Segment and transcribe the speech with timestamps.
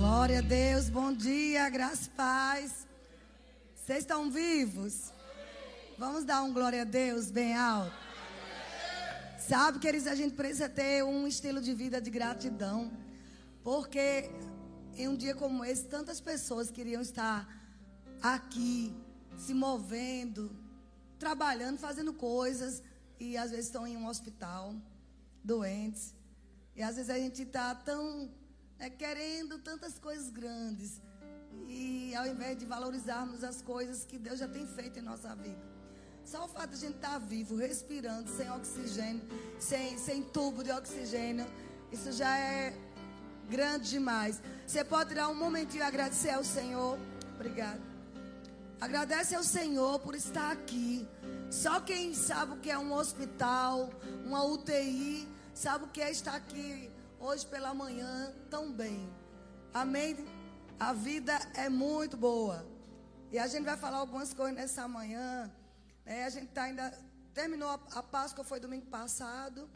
[0.00, 2.88] Glória a Deus, bom dia, graça e paz.
[3.74, 5.12] Vocês estão vivos?
[5.98, 7.92] Vamos dar um glória a Deus bem alto.
[9.38, 12.90] Sabe, queridos, a gente precisa ter um estilo de vida de gratidão.
[13.62, 14.30] Porque
[14.96, 17.46] em um dia como esse, tantas pessoas queriam estar
[18.22, 18.96] aqui,
[19.36, 20.50] se movendo,
[21.18, 22.82] trabalhando, fazendo coisas,
[23.18, 24.74] e às vezes estão em um hospital,
[25.44, 26.14] doentes.
[26.74, 28.30] E às vezes a gente está tão
[28.80, 31.00] né, querendo tantas coisas grandes.
[31.68, 35.60] E ao invés de valorizarmos as coisas que Deus já tem feito em nossa vida.
[36.24, 39.22] Só o fato de a gente estar tá vivo, respirando, sem oxigênio,
[39.58, 41.46] sem, sem tubo de oxigênio,
[41.92, 42.74] isso já é
[43.48, 44.40] grande demais.
[44.66, 46.98] Você pode tirar um momentinho e agradecer ao Senhor.
[47.34, 47.80] Obrigado.
[48.80, 51.06] Agradece ao Senhor por estar aqui.
[51.50, 53.90] Só quem sabe o que é um hospital,
[54.24, 56.89] uma UTI, sabe o que é estar aqui
[57.20, 59.08] hoje pela manhã tão bem.
[59.72, 60.16] Amém?
[60.78, 62.66] A vida é muito boa.
[63.30, 65.52] E a gente vai falar algumas coisas nessa manhã.
[66.04, 66.24] Né?
[66.24, 66.90] A gente tá ainda.
[67.34, 69.68] Terminou a, a Páscoa, foi domingo passado.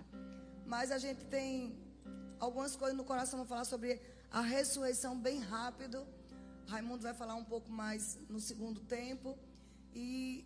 [0.66, 1.78] Mas a gente tem
[2.40, 3.38] algumas coisas no coração.
[3.38, 6.04] Vou falar sobre a ressurreição bem rápido.
[6.66, 9.38] Raimundo vai falar um pouco mais no segundo tempo.
[9.94, 10.44] E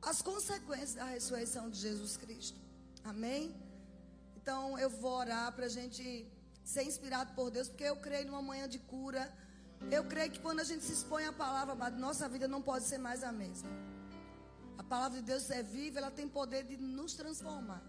[0.00, 2.58] as consequências da ressurreição de Jesus Cristo.
[3.04, 3.54] Amém?
[4.42, 6.26] Então eu vou orar para a gente
[6.64, 9.32] ser inspirado por Deus, porque eu creio numa manhã de cura.
[9.90, 12.98] Eu creio que quando a gente se expõe à palavra, nossa vida não pode ser
[12.98, 13.70] mais a mesma.
[14.76, 17.82] A palavra de Deus é viva, ela tem poder de nos transformar.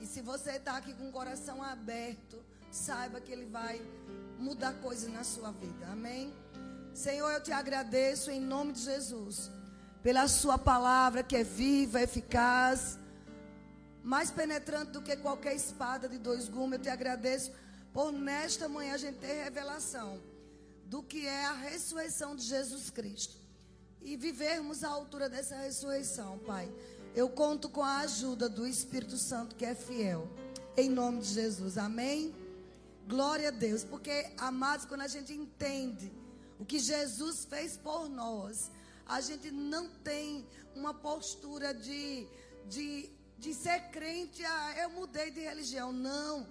[0.00, 3.80] E se você está aqui com o coração aberto, saiba que Ele vai
[4.38, 5.86] mudar coisas na sua vida.
[5.90, 6.32] Amém?
[6.94, 9.50] Senhor, eu te agradeço em nome de Jesus
[10.02, 12.98] pela Sua palavra que é viva, eficaz,
[14.02, 16.78] mais penetrante do que qualquer espada de dois gumes.
[16.78, 17.52] Eu te agradeço
[17.92, 20.20] por nesta manhã a gente ter revelação
[20.86, 23.36] do que é a ressurreição de Jesus Cristo
[24.02, 26.72] e vivermos à altura dessa ressurreição, Pai.
[27.14, 30.28] Eu conto com a ajuda do Espírito Santo que é fiel.
[30.76, 31.76] Em nome de Jesus.
[31.76, 32.34] Amém.
[33.06, 36.12] Glória a Deus, porque amados, quando a gente entende
[36.58, 38.70] o que Jesus fez por nós,
[39.06, 42.26] a gente não tem uma postura de,
[42.68, 45.92] de, de ser crente, ah, eu mudei de religião.
[45.92, 46.46] Não.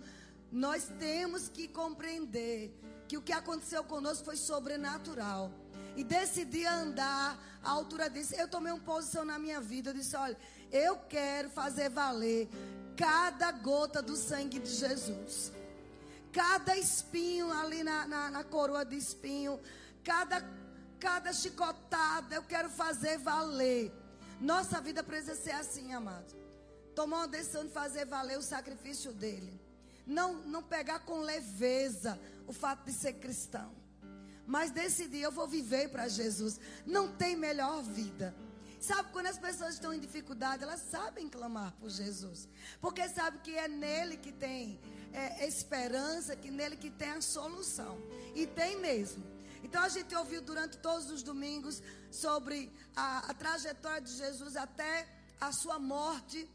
[0.51, 2.73] Nós temos que compreender
[3.07, 5.51] que o que aconteceu conosco foi sobrenatural.
[5.95, 8.33] E decidi andar à altura disso.
[8.35, 9.91] Eu tomei uma posição na minha vida.
[9.91, 10.37] Eu disse: olha,
[10.71, 12.49] eu quero fazer valer
[12.97, 15.51] cada gota do sangue de Jesus.
[16.33, 19.59] Cada espinho ali na, na, na coroa de espinho.
[20.03, 20.43] Cada
[20.99, 23.91] cada chicotada eu quero fazer valer.
[24.41, 26.39] Nossa vida precisa ser assim, amado.
[26.99, 29.57] Tomar uma decisão de fazer valer o sacrifício dele.
[30.05, 33.73] Não, não pegar com leveza o fato de ser cristão.
[34.45, 36.59] Mas decidir, eu vou viver para Jesus.
[36.85, 38.35] Não tem melhor vida.
[38.81, 42.49] Sabe, quando as pessoas estão em dificuldade, elas sabem clamar por Jesus.
[42.81, 44.77] Porque sabe que é nele que tem
[45.13, 47.97] é, esperança, que nele que tem a solução.
[48.35, 49.23] E tem mesmo.
[49.63, 51.81] Então a gente ouviu durante todos os domingos
[52.11, 55.07] sobre a, a trajetória de Jesus até
[55.39, 56.45] a sua morte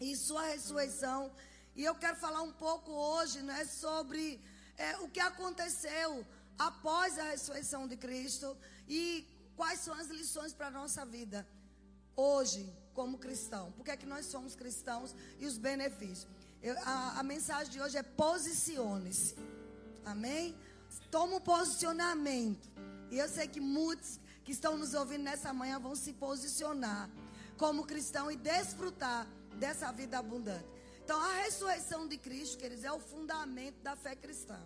[0.00, 1.30] e sua ressurreição.
[1.74, 4.40] E eu quero falar um pouco hoje né, sobre
[4.76, 6.26] é, o que aconteceu
[6.58, 8.56] após a ressurreição de Cristo
[8.88, 9.26] e
[9.56, 11.46] quais são as lições para a nossa vida
[12.16, 13.70] hoje, como cristão.
[13.72, 16.26] Por que, é que nós somos cristãos e os benefícios?
[16.60, 19.36] Eu, a, a mensagem de hoje é posicione-se.
[20.04, 20.56] Amém?
[21.10, 22.68] Toma um posicionamento.
[23.10, 27.08] E eu sei que muitos que estão nos ouvindo nessa manhã vão se posicionar
[27.56, 29.26] como cristão e desfrutar
[29.56, 30.66] dessa vida abundante.
[31.04, 34.60] Então, a ressurreição de Cristo, queridos, é o fundamento da fé cristã.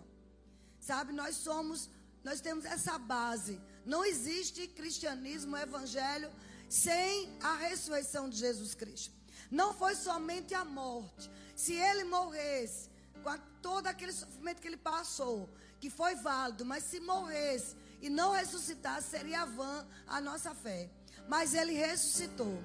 [0.79, 1.89] Sabe, nós somos,
[2.23, 3.61] nós temos essa base.
[3.85, 6.29] Não existe cristianismo, evangelho,
[6.67, 9.13] sem a ressurreição de Jesus Cristo.
[9.49, 11.31] Não foi somente a morte.
[11.55, 12.89] Se ele morresse,
[13.23, 18.31] com todo aquele sofrimento que ele passou, que foi válido, mas se morresse e não
[18.31, 20.89] ressuscitasse, seria vã a nossa fé.
[21.29, 22.61] Mas ele ressuscitou.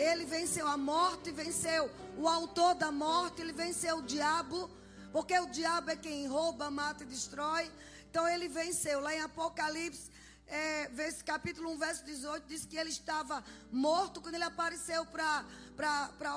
[0.00, 4.70] Ele venceu a morte, venceu o autor da morte, ele venceu o diabo,
[5.12, 7.70] porque o diabo é quem rouba, mata e destrói.
[8.08, 8.98] Então ele venceu.
[8.98, 10.10] Lá em Apocalipse,
[10.46, 10.88] é,
[11.22, 14.22] capítulo 1, verso 18, diz que ele estava morto.
[14.22, 15.44] Quando ele apareceu para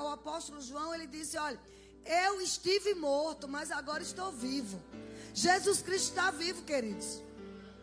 [0.02, 1.58] o apóstolo João, ele disse: Olha,
[2.04, 4.78] eu estive morto, mas agora estou vivo.
[5.32, 7.22] Jesus Cristo está vivo, queridos.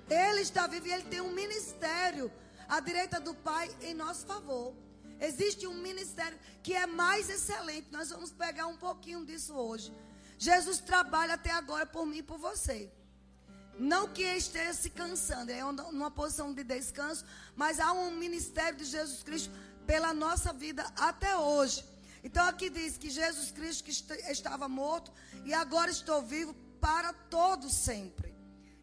[0.07, 2.31] Ele está vivo e ele tem um ministério
[2.69, 4.75] à direita do Pai em nosso favor.
[5.21, 7.88] Existe um ministério que é mais excelente.
[7.91, 9.94] Nós vamos pegar um pouquinho disso hoje.
[10.38, 12.91] Jesus trabalha até agora por mim e por você.
[13.77, 17.23] Não que esteja se cansando, é uma posição de descanso,
[17.56, 19.51] mas há um ministério de Jesus Cristo
[19.85, 21.85] pela nossa vida até hoje.
[22.23, 23.91] Então aqui diz que Jesus Cristo que
[24.31, 25.12] estava morto
[25.45, 28.35] e agora estou vivo para todos sempre.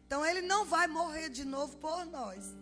[0.05, 2.55] Então ele não vai morrer de novo por nós.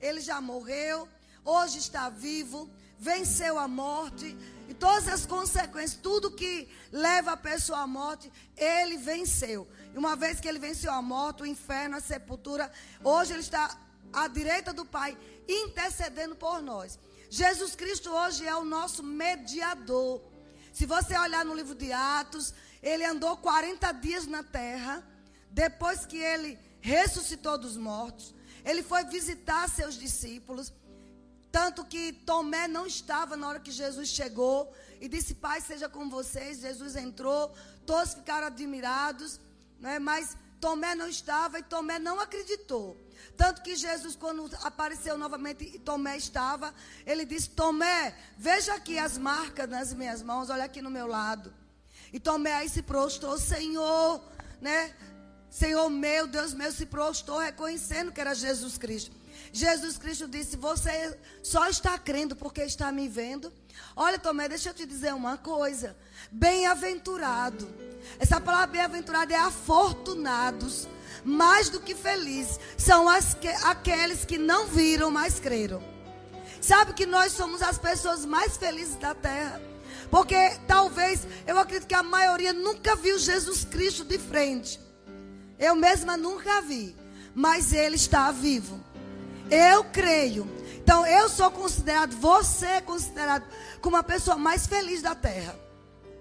[0.00, 1.08] Ele já morreu,
[1.44, 4.36] hoje está vivo, venceu a morte
[4.68, 9.66] e todas as consequências, tudo que leva a pessoa à morte, ele venceu.
[9.94, 12.70] E uma vez que ele venceu a morte, o inferno, a sepultura,
[13.04, 13.78] hoje ele está
[14.12, 15.16] à direita do Pai,
[15.48, 16.98] intercedendo por nós.
[17.30, 20.22] Jesus Cristo hoje é o nosso mediador.
[20.72, 22.52] Se você olhar no livro de Atos,
[22.82, 25.06] ele andou 40 dias na terra,
[25.50, 28.34] depois que ele ressuscitou dos mortos.
[28.64, 30.72] Ele foi visitar seus discípulos.
[31.50, 36.08] Tanto que Tomé não estava na hora que Jesus chegou e disse: Pai, seja com
[36.08, 36.60] vocês.
[36.60, 37.54] Jesus entrou,
[37.84, 39.40] todos ficaram admirados,
[39.80, 39.98] né?
[39.98, 42.96] mas Tomé não estava e Tomé não acreditou.
[43.36, 49.18] Tanto que Jesus, quando apareceu novamente e Tomé estava, ele disse: Tomé, veja aqui as
[49.18, 51.52] marcas nas minhas mãos, olha aqui no meu lado.
[52.12, 54.22] E Tomé aí se prostrou, Senhor,
[54.60, 54.94] né?
[55.50, 59.14] Senhor meu, Deus meu, se prostrou reconhecendo que era Jesus Cristo.
[59.52, 63.52] Jesus Cristo disse: Você só está crendo porque está me vendo.
[63.94, 65.96] Olha, Tomé, deixa eu te dizer uma coisa.
[66.30, 67.68] Bem-aventurado.
[68.18, 70.88] Essa palavra bem-aventurado é afortunados
[71.24, 73.06] mais do que felizes, são
[73.40, 75.82] que, aqueles que não viram, mas creram.
[76.60, 79.60] Sabe que nós somos as pessoas mais felizes da terra?
[80.10, 80.36] Porque
[80.68, 84.80] talvez, eu acredito que a maioria nunca viu Jesus Cristo de frente.
[85.58, 86.94] Eu mesma nunca vi.
[87.34, 88.80] Mas ele está vivo.
[89.50, 90.48] Eu creio.
[90.76, 93.44] Então eu sou considerado, você é considerado
[93.80, 95.58] como a pessoa mais feliz da terra.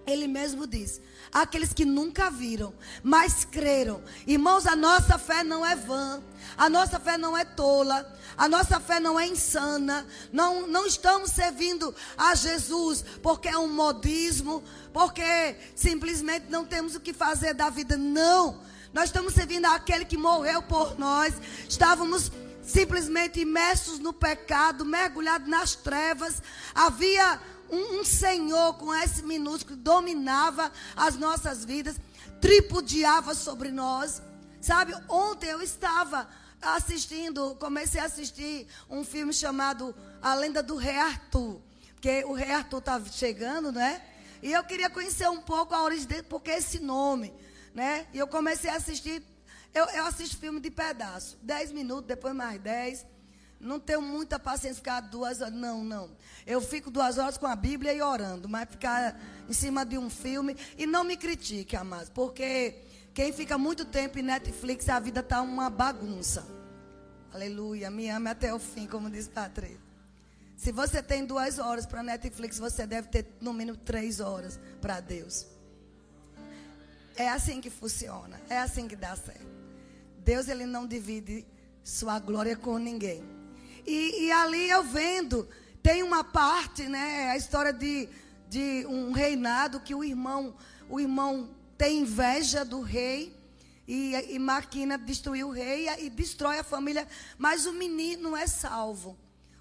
[0.07, 1.01] Ele mesmo diz:
[1.31, 2.74] aqueles que nunca viram,
[3.04, 4.04] mas creram.
[4.27, 6.22] Irmãos, a nossa fé não é vã,
[6.57, 10.06] a nossa fé não é tola, a nossa fé não é insana.
[10.31, 14.63] Não, não estamos servindo a Jesus porque é um modismo,
[14.94, 17.98] porque simplesmente não temos o que fazer da vida.
[17.98, 18.60] Não.
[18.94, 21.33] Nós estamos servindo aquele que morreu por nós.
[21.68, 22.31] Estávamos
[22.66, 26.42] simplesmente imersos no pecado, mergulhados nas trevas.
[26.74, 27.40] Havia
[27.70, 31.96] um, um Senhor com S minúsculo que dominava as nossas vidas,
[32.42, 34.22] tripudiava sobre nós.
[34.60, 36.28] Sabe, ontem eu estava
[36.62, 41.62] assistindo, comecei a assistir um filme chamado A Lenda do Rei Arthur.
[41.94, 44.02] Porque o Rei Arthur estava tá chegando, né?
[44.42, 47.34] E eu queria conhecer um pouco a origem dele, porque esse nome,
[47.74, 48.08] né?
[48.14, 49.24] E eu comecei a assistir,
[49.75, 51.38] eu, eu assisto filme de pedaço.
[51.44, 53.06] Dez minutos, depois mais dez.
[53.60, 55.54] Não tenho muita paciência ficar duas horas.
[55.54, 56.10] Não, não.
[56.48, 59.19] Eu fico duas horas com a Bíblia e orando, mas ficar
[59.50, 60.56] em cima de um filme.
[60.77, 62.75] E não me critique, amados, porque
[63.13, 66.48] quem fica muito tempo em Netflix, a vida está uma bagunça.
[67.33, 67.92] Aleluia.
[67.92, 69.83] Me ame até o fim, como diz Patrícia.
[70.56, 75.01] Se você tem duas horas para Netflix, você deve ter no mínimo três horas para
[75.01, 75.45] Deus.
[77.18, 78.39] É assim que funciona.
[78.50, 79.65] É assim que dá certo.
[80.25, 81.45] Deus ele não divide
[81.83, 83.24] sua glória com ninguém.
[83.86, 85.48] E, e ali eu vendo,
[85.83, 87.30] tem uma parte, né?
[87.30, 88.10] A história de,
[88.50, 90.56] de um reinado que o irmão,
[90.89, 93.38] o irmão tem inveja do rei
[93.88, 97.07] e, e maquina destruir o rei e, e destrói a família,
[97.38, 99.16] mas o menino é salvo.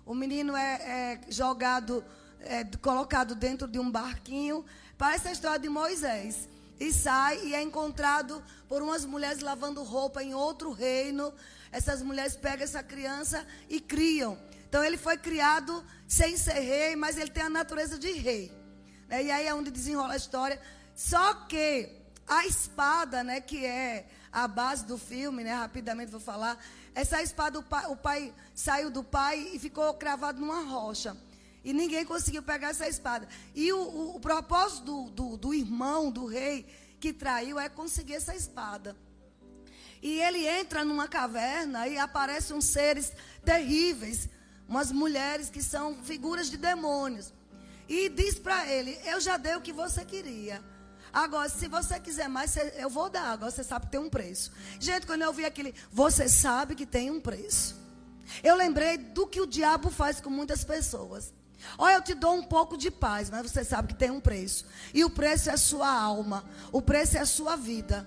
[0.06, 2.02] O menino é, é jogado,
[2.40, 4.64] é, colocado dentro de um barquinho.
[4.96, 6.48] Parece a história de Moisés.
[6.78, 11.32] E sai e é encontrado por umas mulheres lavando roupa em outro reino
[11.74, 14.38] essas mulheres pegam essa criança e criam.
[14.68, 18.52] Então ele foi criado sem ser rei, mas ele tem a natureza de rei.
[19.08, 19.24] Né?
[19.24, 20.60] E aí é onde desenrola a história.
[20.94, 21.90] Só que
[22.28, 26.56] a espada, né, que é a base do filme, né, rapidamente vou falar.
[26.94, 31.16] Essa espada, o pai, o pai saiu do pai e ficou cravado numa rocha.
[31.64, 33.26] E ninguém conseguiu pegar essa espada.
[33.52, 35.36] E o, o, o propósito do, do,
[35.74, 36.64] irmão, do rei,
[37.00, 38.96] que traiu, é conseguir essa espada.
[40.00, 43.12] E ele entra numa caverna e aparecem uns seres
[43.44, 44.28] terríveis,
[44.68, 47.32] umas mulheres que são figuras de demônios.
[47.88, 50.62] E diz para ele: Eu já dei o que você queria.
[51.12, 53.32] Agora, se você quiser mais, eu vou dar.
[53.32, 54.52] Agora você sabe que tem um preço.
[54.78, 57.76] Gente, quando eu vi aquele, você sabe que tem um preço.
[58.42, 61.32] Eu lembrei do que o diabo faz com muitas pessoas.
[61.78, 64.64] Olha, eu te dou um pouco de paz, mas você sabe que tem um preço.
[64.92, 66.44] E o preço é a sua alma.
[66.72, 68.06] O preço é a sua vida.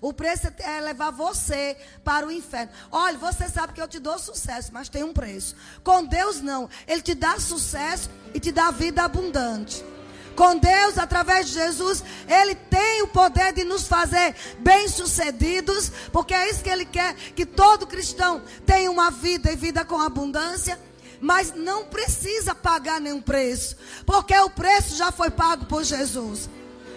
[0.00, 2.72] O preço é levar você para o inferno.
[2.90, 5.56] Olha, você sabe que eu te dou sucesso, mas tem um preço.
[5.82, 6.68] Com Deus não.
[6.86, 9.84] Ele te dá sucesso e te dá vida abundante.
[10.36, 16.48] com Deus, através de Jesus, Ele tem o poder de nos fazer bem-sucedidos, porque é
[16.48, 20.78] isso que Ele quer, que todo cristão tenha uma vida e vida com abundância.
[21.20, 26.48] Mas não precisa pagar nenhum preço, porque o preço já foi pago por Jesus.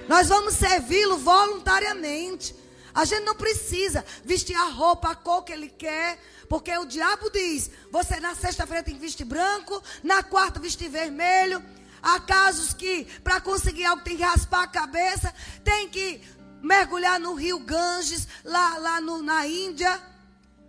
[0.08, 2.56] Nós vamos servi-lo voluntariamente.
[2.94, 7.30] A gente não precisa vestir a roupa, a cor que ele quer, porque o diabo
[7.30, 11.64] diz: você na sexta-feira tem que vestir branco, na quarta vestir vermelho.
[12.04, 16.22] Há casos que, para conseguir algo, tem que raspar a cabeça, tem que
[16.62, 20.02] mergulhar no rio Ganges, lá, lá no, na Índia,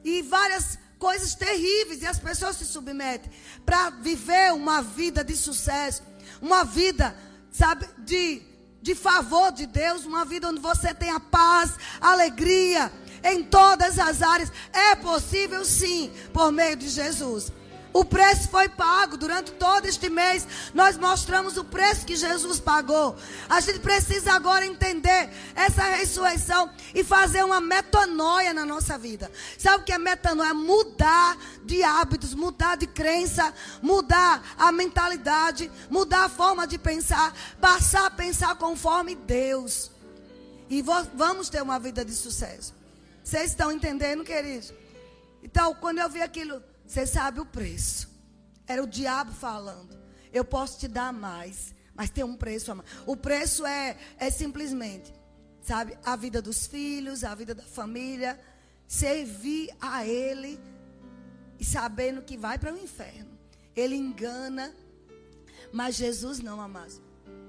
[0.05, 3.29] e várias coisas terríveis, e as pessoas se submetem
[3.67, 6.01] para viver uma vida de sucesso,
[6.41, 7.17] uma vida,
[7.51, 8.41] sabe, de,
[8.81, 12.93] de favor de Deus, uma vida onde você tenha paz, alegria,
[13.25, 14.53] em todas as áreas.
[14.73, 17.51] É possível sim, por meio de Jesus.
[17.93, 20.47] O preço foi pago durante todo este mês.
[20.73, 23.17] Nós mostramos o preço que Jesus pagou.
[23.49, 29.31] A gente precisa agora entender essa ressurreição e fazer uma metanoia na nossa vida.
[29.59, 30.55] Sabe o que é metanoia?
[30.55, 38.07] Mudar de hábitos, mudar de crença, mudar a mentalidade, mudar a forma de pensar, passar
[38.07, 39.91] a pensar conforme Deus.
[40.71, 42.75] E vamos ter uma vida de sucesso.
[43.23, 44.73] Vocês estão entendendo, queridos?
[45.43, 48.11] Então, quando eu vi aquilo você sabe o preço.
[48.67, 49.99] Era o diabo falando.
[50.31, 52.89] Eu posso te dar mais, mas tem um preço a mais.
[53.07, 55.13] O preço é, é simplesmente,
[55.63, 58.39] sabe, a vida dos filhos, a vida da família.
[58.87, 60.61] Servir a Ele
[61.59, 63.39] e sabendo que vai para o inferno.
[63.75, 64.75] Ele engana,
[65.73, 67.01] mas Jesus não, amados.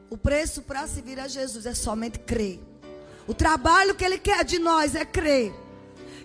[0.10, 2.62] O preço para servir a Jesus é somente crer.
[3.28, 5.63] O trabalho que Ele quer de nós é crer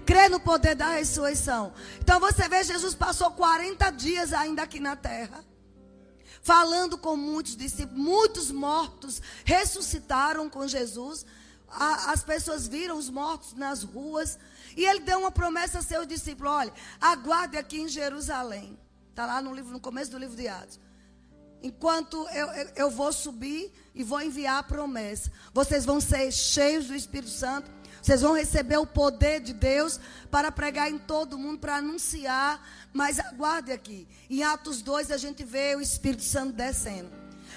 [0.08, 1.70] crê no poder da ressurreição.
[2.00, 5.44] Então você vê, Jesus passou 40 dias ainda aqui na terra.
[6.40, 11.26] Falando com muitos discípulos, muitos mortos ressuscitaram com Jesus.
[11.68, 14.38] A, as pessoas viram os mortos nas ruas.
[14.74, 18.78] E ele deu uma promessa a seus discípulos: olha, aguarde aqui em Jerusalém.
[19.10, 20.80] Está lá no livro, no começo do livro de Atos.
[21.62, 25.30] Enquanto eu, eu, eu vou subir e vou enviar a promessa.
[25.52, 27.70] Vocês vão ser cheios do Espírito Santo
[28.08, 30.00] vocês vão receber o poder de Deus
[30.30, 32.66] para pregar em todo mundo, para anunciar.
[32.90, 34.08] Mas aguarde aqui.
[34.30, 37.10] Em Atos 2 a gente vê o Espírito Santo descendo.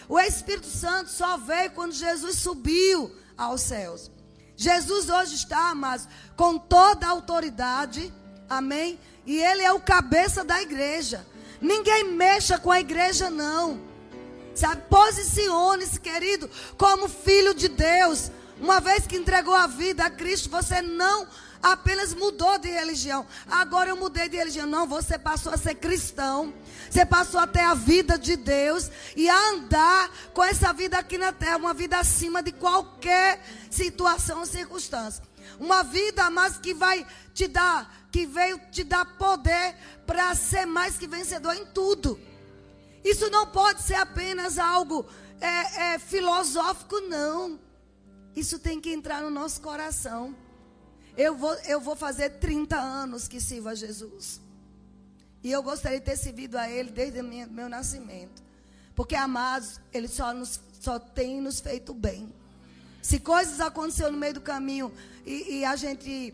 [0.09, 4.11] O Espírito Santo só veio quando Jesus subiu aos céus.
[4.57, 6.05] Jesus hoje está, mas
[6.35, 8.13] com toda a autoridade.
[8.49, 8.99] Amém?
[9.25, 11.25] E ele é o cabeça da igreja.
[11.61, 13.79] Ninguém mexa com a igreja, não.
[14.89, 18.29] Posicione-se, querido, como filho de Deus.
[18.61, 21.27] Uma vez que entregou a vida a Cristo, você não
[21.63, 23.25] apenas mudou de religião.
[23.49, 24.67] Agora eu mudei de religião.
[24.67, 26.53] Não, você passou a ser cristão.
[26.87, 31.17] Você passou a ter a vida de Deus e a andar com essa vida aqui
[31.17, 35.23] na terra, uma vida acima de qualquer situação ou circunstância.
[35.59, 37.03] Uma vida, mas que vai
[37.33, 39.75] te dar, que veio te dar poder
[40.05, 42.19] para ser mais que vencedor em tudo.
[43.03, 45.03] Isso não pode ser apenas algo
[45.39, 47.70] é, é, filosófico, não.
[48.35, 50.35] Isso tem que entrar no nosso coração.
[51.17, 54.39] Eu vou, eu vou fazer 30 anos que sirvo a Jesus.
[55.43, 58.41] E eu gostaria de ter servido a Ele desde o meu, nascimento.
[58.95, 62.33] Porque, amados, Ele só, nos, só tem nos feito bem.
[63.01, 64.91] Se coisas aconteceram no meio do caminho
[65.25, 66.33] e, e a gente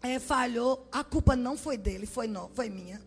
[0.00, 3.00] é, falhou, a culpa não foi dele, foi, não, foi minha.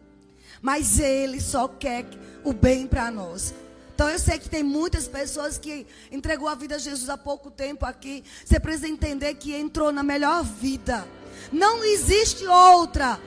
[0.62, 2.05] Mas Ele só quer
[2.43, 3.53] o bem para nós.
[3.94, 7.52] Então eu sei que tem muitas pessoas que entregou a vida a Jesus há pouco
[7.52, 8.24] tempo aqui.
[8.44, 11.08] Você precisa entender que entrou na melhor vida.
[11.52, 13.20] Não existe outra.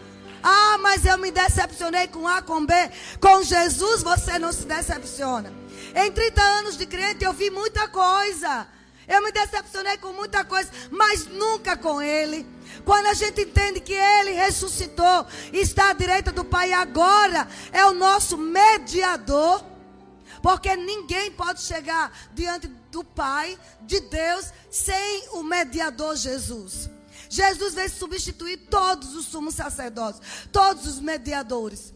[0.42, 2.74] Ah, mas eu me decepcionei com A, com B.
[3.20, 5.52] Com Jesus você não se decepciona.
[5.94, 8.66] Em 30 anos de crente eu vi muita coisa.
[9.06, 12.44] Eu me decepcionei com muita coisa, mas nunca com Ele.
[12.84, 17.94] Quando a gente entende que Ele ressuscitou, está à direita do Pai agora, é o
[17.94, 19.75] nosso mediador.
[20.46, 26.88] Porque ninguém pode chegar diante do Pai, de Deus, sem o mediador Jesus.
[27.28, 30.20] Jesus veio substituir todos os sumos sacerdotes,
[30.52, 31.92] todos os mediadores.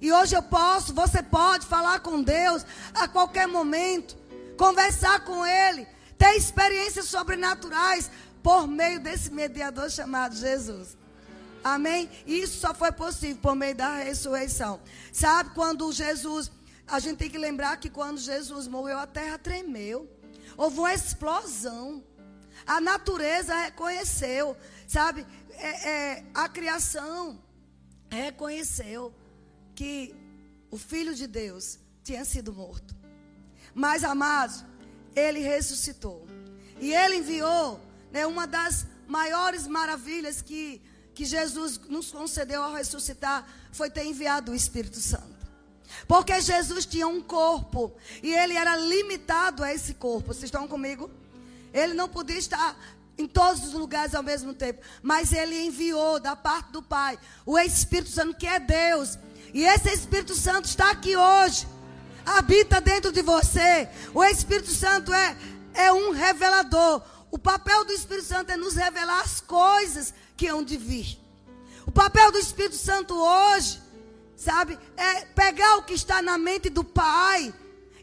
[0.00, 4.16] E hoje eu posso, você pode falar com Deus a qualquer momento,
[4.56, 8.10] conversar com Ele, ter experiências sobrenaturais
[8.42, 10.96] por meio desse mediador chamado Jesus.
[11.62, 12.08] Amém?
[12.26, 14.80] Isso só foi possível por meio da ressurreição.
[15.12, 16.50] Sabe quando Jesus
[16.92, 20.06] a gente tem que lembrar que quando Jesus morreu, a terra tremeu.
[20.58, 22.04] Houve uma explosão.
[22.66, 24.54] A natureza reconheceu,
[24.86, 25.26] sabe?
[25.52, 27.42] É, é, a criação
[28.10, 29.10] reconheceu
[29.74, 30.14] que
[30.70, 32.94] o Filho de Deus tinha sido morto.
[33.74, 34.62] Mas, amados,
[35.16, 36.28] ele ressuscitou.
[36.78, 37.80] E ele enviou
[38.12, 40.82] né, uma das maiores maravilhas que,
[41.14, 45.31] que Jesus nos concedeu ao ressuscitar foi ter enviado o Espírito Santo.
[46.06, 50.28] Porque Jesus tinha um corpo e ele era limitado a esse corpo.
[50.28, 51.10] Vocês estão comigo?
[51.72, 52.76] Ele não podia estar
[53.16, 57.58] em todos os lugares ao mesmo tempo, mas ele enviou da parte do Pai o
[57.58, 59.18] Espírito Santo, que é Deus.
[59.52, 61.66] E esse Espírito Santo está aqui hoje,
[62.24, 63.88] habita dentro de você.
[64.14, 65.36] O Espírito Santo é,
[65.74, 67.02] é um revelador.
[67.30, 71.18] O papel do Espírito Santo é nos revelar as coisas que hão de vir.
[71.86, 73.81] O papel do Espírito Santo hoje,
[74.42, 77.54] sabe, é pegar o que está na mente do Pai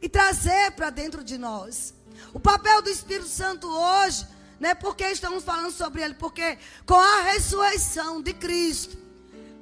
[0.02, 1.94] e trazer para dentro de nós.
[2.34, 4.26] O papel do Espírito Santo hoje,
[4.60, 6.14] né, porque estamos falando sobre ele?
[6.14, 8.98] Porque com a ressurreição de Cristo,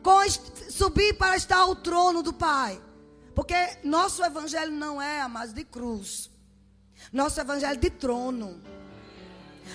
[0.03, 0.19] com
[0.69, 2.79] subir para estar ao trono do Pai.
[3.33, 6.29] Porque nosso evangelho não é, mais de cruz.
[7.11, 8.61] Nosso evangelho é de trono.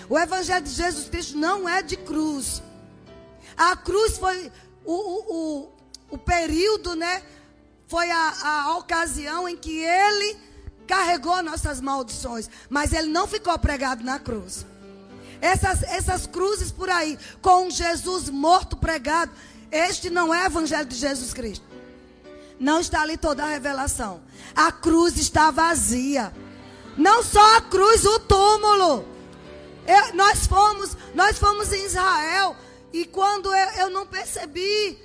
[0.08, 2.62] O evangelho de Jesus Cristo não é de cruz.
[3.56, 4.50] A cruz foi
[4.84, 5.72] o, o, o,
[6.12, 7.22] o período, né?
[7.88, 10.36] Foi a, a ocasião em que ele
[10.86, 12.50] carregou nossas maldições.
[12.68, 14.66] Mas ele não ficou pregado na cruz.
[15.40, 19.32] Essas, essas cruzes por aí, com Jesus morto pregado,
[19.70, 21.64] este não é o evangelho de Jesus Cristo.
[22.60, 24.22] Não está ali toda a revelação.
[24.54, 26.32] A cruz está vazia.
[26.96, 29.08] Não só a cruz, o túmulo.
[29.86, 32.54] Eu, nós fomos, nós fomos em Israel
[32.92, 34.98] e quando eu, eu não percebi,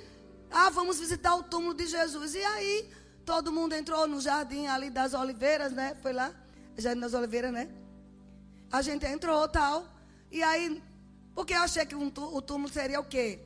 [0.50, 2.34] ah, vamos visitar o túmulo de Jesus.
[2.34, 2.90] E aí,
[3.24, 5.96] todo mundo entrou no jardim ali das oliveiras, né?
[6.02, 6.32] Foi lá,
[6.76, 7.68] jardim das oliveiras, né?
[8.70, 9.86] A gente entrou tal.
[10.30, 10.82] E aí,
[11.34, 13.40] porque eu achei que um, o túmulo seria o quê?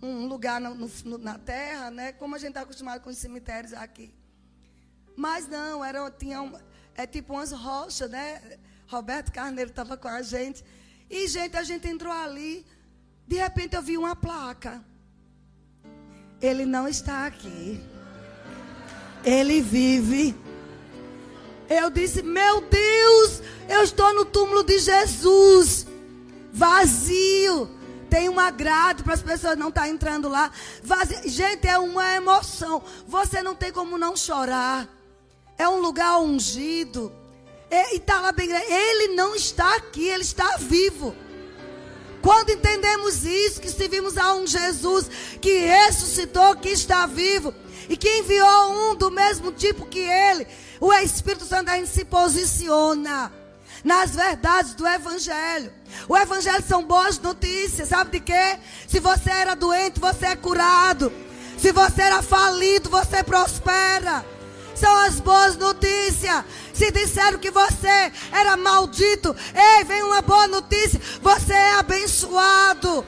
[0.00, 0.74] Um lugar no,
[1.04, 2.12] no, na terra, né?
[2.12, 4.14] Como a gente está acostumado com os cemitérios aqui.
[5.16, 6.52] Mas não, era, tinha um,
[6.94, 8.58] é tipo umas rochas, né?
[8.86, 10.64] Roberto Carneiro estava com a gente.
[11.10, 12.66] E, gente, a gente entrou ali.
[13.26, 14.84] De repente eu vi uma placa.
[16.40, 17.80] Ele não está aqui.
[19.24, 20.34] Ele vive.
[21.68, 25.86] Eu disse: Meu Deus, eu estou no túmulo de Jesus.
[26.52, 27.76] Vazio.
[28.08, 30.50] Tem um agrado para as pessoas não estar tá entrando lá.
[30.82, 31.28] Vazio.
[31.28, 32.82] Gente, é uma emoção.
[33.06, 34.88] Você não tem como não chorar.
[35.58, 37.12] É um lugar ungido.
[37.70, 38.64] E está lá bem grande.
[38.66, 41.14] Ele não está aqui, ele está vivo.
[42.22, 47.54] Quando entendemos isso, que servimos a um Jesus que ressuscitou, que está vivo
[47.88, 50.46] e que enviou um do mesmo tipo que ele,
[50.80, 53.32] o Espírito Santo a gente se posiciona
[53.84, 55.72] nas verdades do Evangelho.
[56.08, 58.58] O Evangelho são boas notícias, sabe de quê?
[58.86, 61.12] Se você era doente, você é curado.
[61.56, 64.24] Se você era falido, você prospera
[64.78, 66.44] são as boas notícias.
[66.78, 73.04] Se disseram que você era maldito, ei, vem uma boa notícia: você é abençoado.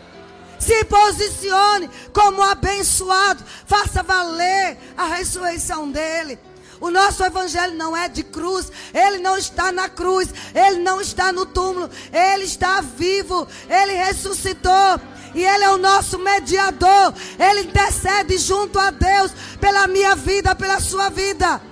[0.59, 6.37] Se posicione como abençoado, faça valer a ressurreição dele.
[6.80, 11.33] O nosso evangelho não é de cruz, ele não está na cruz, ele não está
[11.33, 15.00] no túmulo, ele está vivo, ele ressuscitou.
[15.33, 17.14] E Ele é o nosso mediador.
[17.38, 19.30] Ele intercede junto a Deus
[19.61, 21.62] pela minha vida, pela sua vida.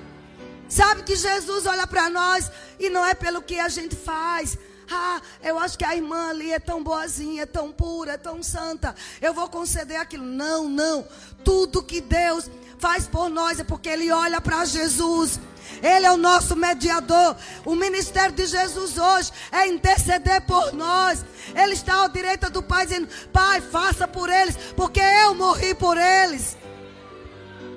[0.68, 4.58] Sabe que Jesus olha para nós e não é pelo que a gente faz.
[4.90, 8.42] Ah, eu acho que a irmã ali é tão boazinha, é tão pura, é tão
[8.42, 8.94] santa.
[9.20, 10.24] Eu vou conceder aquilo.
[10.24, 11.06] Não, não.
[11.44, 15.38] Tudo que Deus faz por nós é porque Ele olha para Jesus.
[15.82, 17.36] Ele é o nosso mediador.
[17.64, 21.24] O ministério de Jesus hoje é interceder por nós.
[21.54, 25.96] Ele está à direita do Pai dizendo: Pai, faça por eles, porque eu morri por
[25.96, 26.56] eles.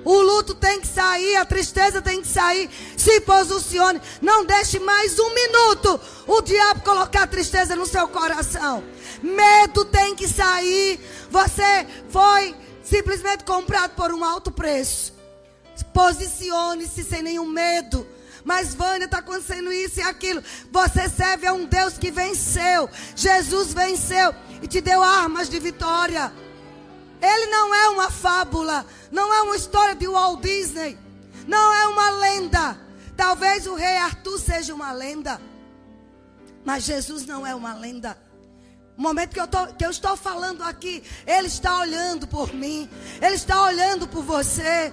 [0.04, 2.68] O luto tem que sair, a tristeza tem que sair.
[2.96, 4.00] Se posicione.
[4.20, 8.82] Não deixe mais um minuto o diabo colocar tristeza no seu coração.
[9.22, 11.00] Medo tem que sair.
[11.30, 15.12] Você foi simplesmente comprado por um alto preço.
[15.92, 18.06] Posicione-se sem nenhum medo.
[18.44, 20.42] Mas Vânia está acontecendo isso e aquilo.
[20.70, 22.90] Você serve a um Deus que venceu.
[23.14, 26.32] Jesus venceu e te deu armas de vitória.
[27.22, 30.98] Ele não é uma fábula, não é uma história de Walt Disney,
[31.46, 32.80] não é uma lenda.
[33.16, 35.40] Talvez o rei Arthur seja uma lenda,
[36.64, 38.18] mas Jesus não é uma lenda.
[38.98, 42.90] O momento que eu, tô, que eu estou falando aqui, Ele está olhando por mim,
[43.20, 44.92] Ele está olhando por você,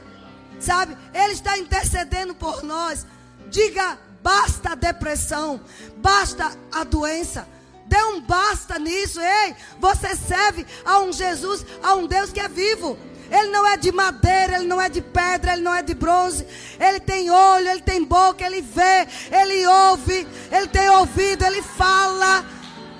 [0.59, 0.95] sabe?
[1.13, 3.05] Ele está intercedendo por nós.
[3.49, 5.61] Diga basta a depressão,
[5.97, 7.47] basta a doença.
[7.89, 9.55] Dê um basta nisso, ei.
[9.79, 12.95] Você serve a um Jesus, a um Deus que é vivo.
[13.31, 16.45] Ele não é de madeira, ele não é de pedra, ele não é de bronze.
[16.79, 22.45] Ele tem olho, ele tem boca, ele vê, ele ouve, ele tem ouvido, ele fala.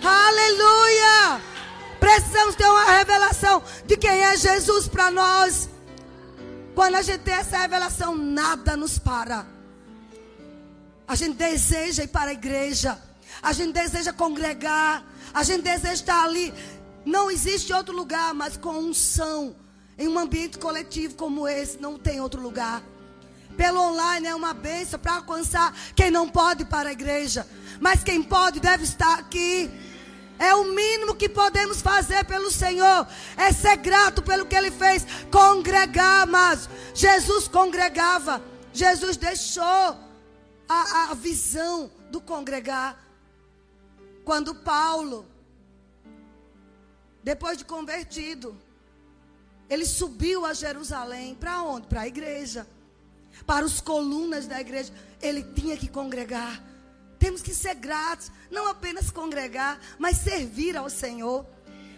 [0.03, 1.39] Aleluia!
[1.99, 5.69] Precisamos ter uma revelação de quem é Jesus para nós.
[6.73, 9.45] Quando a gente tem essa revelação, nada nos para.
[11.07, 13.08] A gente deseja ir para a igreja.
[13.41, 15.03] A gente deseja congregar.
[15.33, 16.53] A gente deseja estar ali.
[17.05, 19.55] Não existe outro lugar, mas com unção.
[19.97, 22.81] Em um ambiente coletivo como esse, não tem outro lugar.
[23.57, 27.45] Pelo online é uma benção para alcançar quem não pode para a igreja.
[27.79, 29.69] Mas quem pode deve estar aqui.
[30.39, 33.05] É o mínimo que podemos fazer pelo Senhor.
[33.35, 35.05] É ser grato pelo que Ele fez.
[35.29, 38.41] Congregar, mas Jesus congregava.
[38.71, 39.97] Jesus deixou
[40.69, 42.97] a, a visão do congregar.
[44.23, 45.25] Quando Paulo,
[47.23, 48.55] depois de convertido,
[49.69, 51.35] ele subiu a Jerusalém.
[51.35, 51.87] Para onde?
[51.87, 52.67] Para a igreja.
[53.45, 54.91] Para os colunas da igreja.
[55.21, 56.61] Ele tinha que congregar.
[57.19, 58.31] Temos que ser gratos.
[58.49, 61.45] Não apenas congregar, mas servir ao Senhor.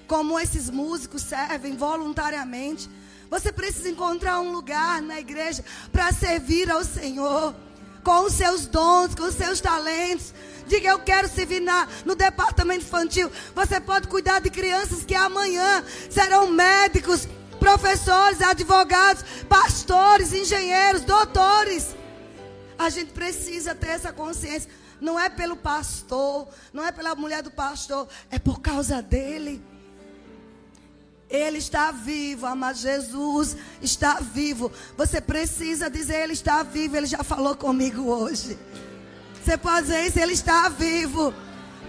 [0.07, 2.89] Como esses músicos servem voluntariamente.
[3.29, 7.55] Você precisa encontrar um lugar na igreja para servir ao Senhor.
[8.03, 10.33] Com os seus dons, com os seus talentos.
[10.71, 13.29] Diga, eu quero servir na, no departamento infantil.
[13.53, 17.27] Você pode cuidar de crianças que amanhã serão médicos,
[17.59, 21.93] professores, advogados, pastores, engenheiros, doutores.
[22.79, 24.71] A gente precisa ter essa consciência.
[25.01, 29.61] Não é pelo pastor, não é pela mulher do pastor, é por causa dele.
[31.29, 34.71] Ele está vivo, amado Jesus está vivo.
[34.95, 36.95] Você precisa dizer, Ele está vivo.
[36.95, 38.57] Ele já falou comigo hoje.
[39.43, 41.33] Você pode dizer isso, Ele está vivo.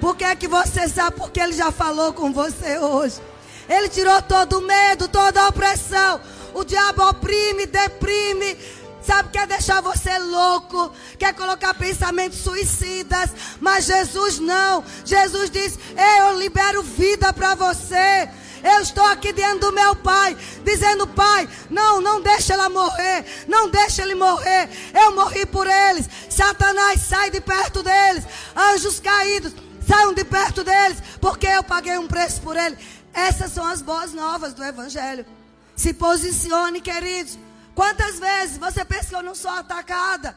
[0.00, 1.16] Por que, é que você sabe?
[1.16, 3.20] Porque Ele já falou com você hoje.
[3.68, 6.20] Ele tirou todo o medo, toda a opressão.
[6.54, 8.56] O diabo oprime, deprime.
[9.02, 14.84] Sabe, quer deixar você louco, quer colocar pensamentos suicidas, mas Jesus não.
[15.04, 15.76] Jesus diz:
[16.20, 18.28] Eu libero vida para você.
[18.62, 23.68] Eu estou aqui diante do meu pai, dizendo: Pai, não, não deixa ela morrer, não
[23.68, 24.68] deixa ele morrer.
[24.94, 26.09] Eu morri por eles.
[26.31, 28.25] Satanás, sai de perto deles.
[28.55, 29.53] Anjos caídos,
[29.87, 32.79] saiam de perto deles, porque eu paguei um preço por ele.
[33.12, 35.27] Essas são as boas novas do Evangelho.
[35.75, 37.38] Se posicione, queridos.
[37.75, 40.37] Quantas vezes você pensa que eu não sou atacada?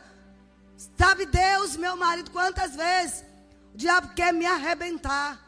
[0.97, 3.23] Sabe Deus, meu marido, quantas vezes
[3.73, 5.44] o diabo quer me arrebentar.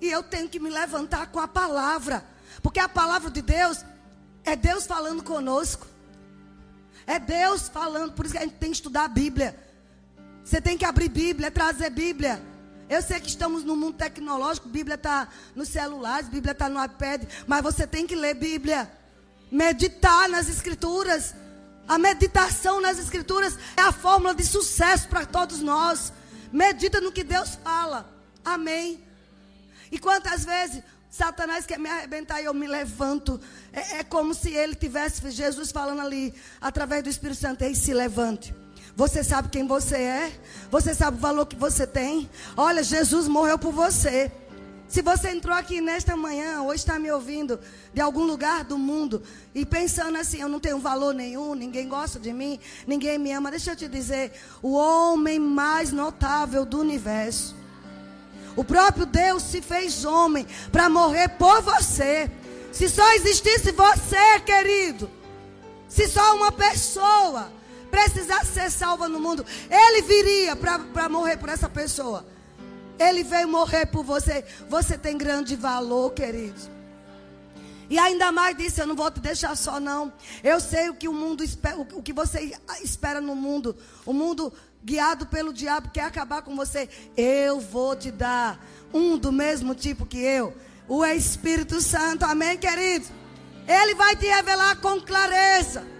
[0.00, 2.24] E eu tenho que me levantar com a palavra.
[2.62, 3.84] Porque a palavra de Deus
[4.44, 5.86] é Deus falando conosco.
[7.06, 9.58] É Deus falando, por isso que a gente tem que estudar a Bíblia.
[10.44, 12.42] Você tem que abrir Bíblia, trazer Bíblia.
[12.88, 17.22] Eu sei que estamos no mundo tecnológico, Bíblia está nos celulares, Bíblia está no iPad,
[17.46, 18.90] mas você tem que ler Bíblia.
[19.50, 21.34] Meditar nas Escrituras.
[21.86, 26.12] A meditação nas Escrituras é a fórmula de sucesso para todos nós.
[26.52, 28.06] Medita no que Deus fala.
[28.44, 29.07] Amém.
[29.90, 33.40] E quantas vezes Satanás quer me arrebentar e eu me levanto.
[33.72, 37.94] É, é como se ele tivesse Jesus falando ali, através do Espírito Santo, e se
[37.94, 38.54] levante.
[38.94, 40.40] Você sabe quem você é?
[40.70, 42.28] Você sabe o valor que você tem?
[42.56, 44.30] Olha, Jesus morreu por você.
[44.88, 47.60] Se você entrou aqui nesta manhã, ou está me ouvindo
[47.92, 49.22] de algum lugar do mundo
[49.54, 53.50] e pensando assim, eu não tenho valor nenhum, ninguém gosta de mim, ninguém me ama,
[53.50, 57.54] deixa eu te dizer, o homem mais notável do universo,
[58.56, 62.30] o próprio Deus se fez homem para morrer por você.
[62.72, 65.10] Se só existisse você, querido,
[65.88, 67.50] se só uma pessoa
[67.90, 72.26] precisasse ser salva no mundo, ele viria para morrer por essa pessoa.
[72.98, 74.44] Ele veio morrer por você.
[74.68, 76.68] Você tem grande valor, queridos.
[77.90, 80.12] E ainda mais disse, eu não vou te deixar só não.
[80.44, 83.74] Eu sei o que o mundo espera, o que você espera no mundo.
[84.04, 84.52] O mundo
[84.84, 86.88] guiado pelo diabo quer acabar com você.
[87.16, 88.58] Eu vou te dar
[88.92, 90.54] um do mesmo tipo que eu.
[90.88, 93.10] O Espírito Santo, amém, queridos?
[93.66, 95.98] Ele vai te revelar com clareza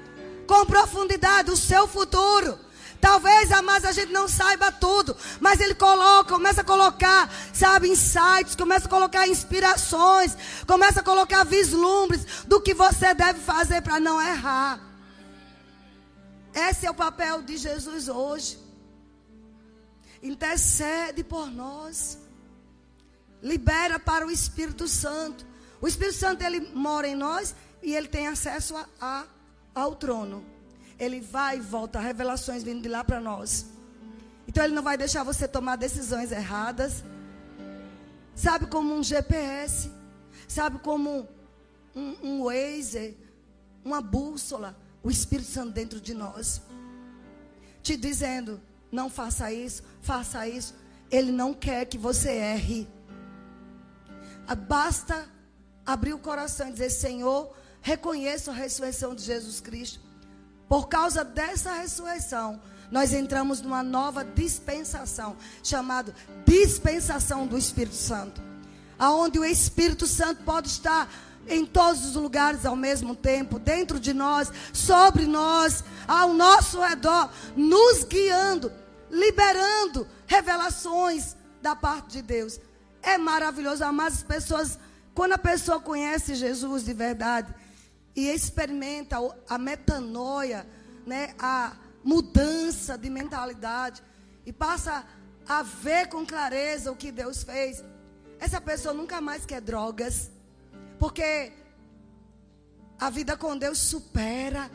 [0.49, 2.59] com profundidade o seu futuro.
[3.01, 8.57] Talvez, amados, a gente não saiba tudo, mas ele coloca, começa a colocar, sabe, insights,
[8.57, 10.37] começa a colocar inspirações,
[10.67, 14.81] começa a colocar vislumbres do que você deve fazer para não errar.
[16.53, 18.59] Esse é o papel de Jesus hoje.
[20.23, 22.19] Intercede por nós.
[23.43, 25.47] Libera para o Espírito Santo.
[25.81, 29.25] O Espírito Santo ele mora em nós e ele tem acesso a, a
[29.79, 30.45] ao trono,
[30.99, 33.67] ele vai e volta, revelações vindo de lá para nós.
[34.47, 37.05] Então ele não vai deixar você tomar decisões erradas.
[38.35, 39.91] Sabe como um GPS,
[40.49, 41.29] sabe como
[41.95, 43.17] um, um Waze,
[43.85, 46.63] uma bússola, o Espírito Santo dentro de nós,
[47.83, 50.75] te dizendo: não faça isso, faça isso.
[51.11, 52.89] Ele não quer que você erre.
[54.47, 55.29] Ah, basta
[55.85, 60.01] abrir o coração e dizer: Senhor, reconheço a ressurreição de Jesus Cristo.
[60.69, 66.15] Por causa dessa ressurreição, nós entramos numa nova dispensação, chamada
[66.47, 68.43] dispensação do Espírito Santo.
[68.99, 71.09] Aonde o Espírito Santo pode estar
[71.49, 77.31] em todos os lugares ao mesmo tempo, dentro de nós, sobre nós, ao nosso redor,
[77.57, 78.73] nos guiando,
[79.11, 82.61] liberando revelações da parte de Deus.
[83.03, 84.79] É maravilhoso, amar as pessoas,
[85.15, 87.55] quando a pessoa conhece Jesus de verdade
[88.15, 89.17] e experimenta
[89.49, 90.67] a metanoia,
[91.07, 91.73] né, a
[92.05, 94.03] mudança de mentalidade
[94.45, 95.05] e passa
[95.49, 97.83] a ver com clareza o que Deus fez,
[98.39, 100.31] essa pessoa nunca mais quer drogas,
[100.99, 101.53] porque
[102.99, 104.71] a vida com Deus supera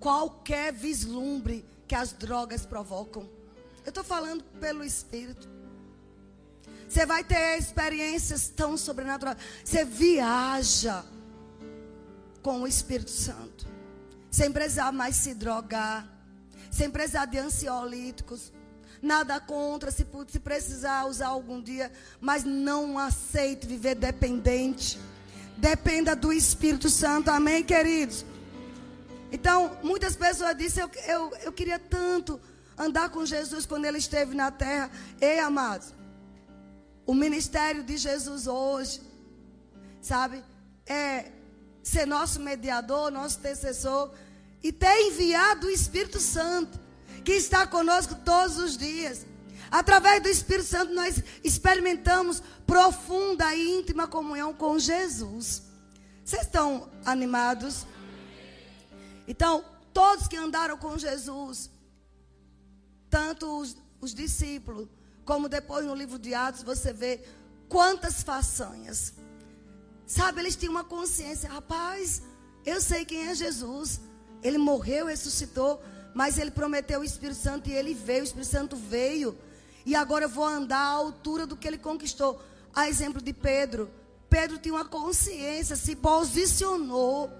[0.00, 3.28] qualquer vislumbre que as drogas provocam.
[3.84, 5.48] Eu estou falando pelo Espírito.
[6.88, 9.38] Você vai ter experiências tão sobrenaturais.
[9.64, 11.04] Você viaja
[12.42, 13.66] com o Espírito Santo.
[14.30, 16.08] Sem precisar mais se drogar.
[16.70, 18.52] Sem precisar de ansiolíticos.
[19.04, 21.92] Nada contra se, se precisar usar algum dia.
[22.18, 24.98] Mas não aceite viver dependente.
[25.58, 27.30] Dependa do Espírito Santo.
[27.30, 28.24] Amém, queridos?
[29.30, 32.40] Então, muitas pessoas dizem: eu, eu, eu queria tanto
[32.78, 34.90] andar com Jesus quando ele esteve na terra.
[35.20, 35.92] Ei, amados,
[37.04, 39.02] o ministério de Jesus hoje,
[40.00, 40.42] sabe,
[40.86, 41.30] é
[41.82, 44.10] ser nosso mediador, nosso intercessor
[44.62, 46.80] e ter enviado o Espírito Santo,
[47.24, 49.26] que está conosco todos os dias.
[49.70, 55.62] Através do Espírito Santo nós experimentamos profunda e íntima comunhão com Jesus.
[56.24, 57.86] Vocês estão animados?
[59.26, 61.70] Então, todos que andaram com Jesus,
[63.10, 64.88] tanto os, os discípulos,
[65.24, 67.24] como depois no livro de Atos você vê
[67.68, 69.14] quantas façanhas.
[70.06, 72.22] Sabe, eles tinham uma consciência, rapaz,
[72.64, 74.00] eu sei quem é Jesus.
[74.42, 75.82] Ele morreu, ressuscitou,
[76.14, 79.36] mas ele prometeu o Espírito Santo e ele veio, o Espírito Santo veio.
[79.84, 82.40] E agora eu vou andar à altura do que ele conquistou.
[82.72, 83.90] A exemplo de Pedro.
[84.30, 87.30] Pedro tinha uma consciência, se posicionou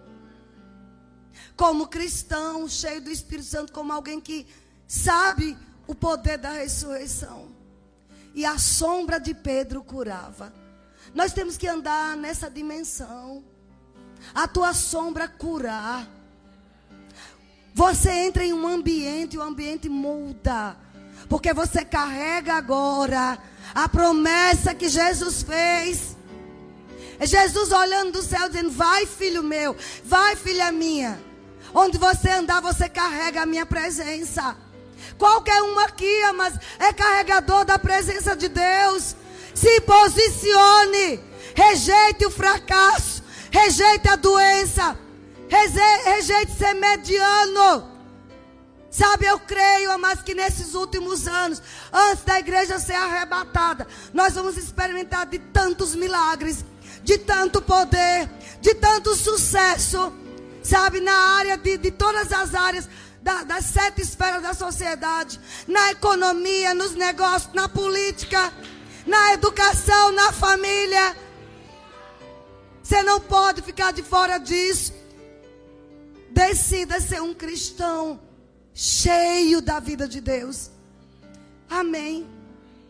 [1.57, 4.47] como cristão, cheio do Espírito Santo, como alguém que
[4.87, 5.57] sabe
[5.87, 7.49] o poder da ressurreição.
[8.35, 10.53] E a sombra de Pedro curava.
[11.15, 13.45] Nós temos que andar nessa dimensão.
[14.35, 16.09] A tua sombra curar.
[17.75, 20.77] Você entra em um ambiente, o ambiente muda.
[21.29, 23.37] Porque você carrega agora
[23.75, 26.17] a promessa que Jesus fez.
[27.19, 31.21] É Jesus olhando do céu dizendo: Vai, filho meu, vai, filha minha.
[31.75, 34.57] Onde você andar, você carrega a minha presença.
[35.19, 39.17] Qualquer um aqui, mas é carregador da presença de Deus.
[39.53, 41.21] Se posicione.
[41.57, 43.25] Rejeite o fracasso.
[43.51, 44.97] Rejeite a doença.
[46.05, 47.95] Rejeite ser mediano.
[48.91, 51.61] Sabe, eu creio, mas que nesses últimos anos,
[51.93, 56.65] antes da igreja ser arrebatada, nós vamos experimentar de tantos milagres,
[57.03, 58.29] de tanto poder,
[58.61, 60.13] de tanto sucesso,
[60.63, 62.89] sabe, na área de, de todas as áreas
[63.21, 68.53] da, das sete esferas da sociedade, na economia, nos negócios, na política,
[69.07, 71.17] na educação, na família.
[72.81, 75.04] Você não pode ficar de fora disso.
[76.35, 78.21] Decida ser um cristão
[78.75, 80.69] cheio da vida de Deus.
[81.71, 82.27] Amém.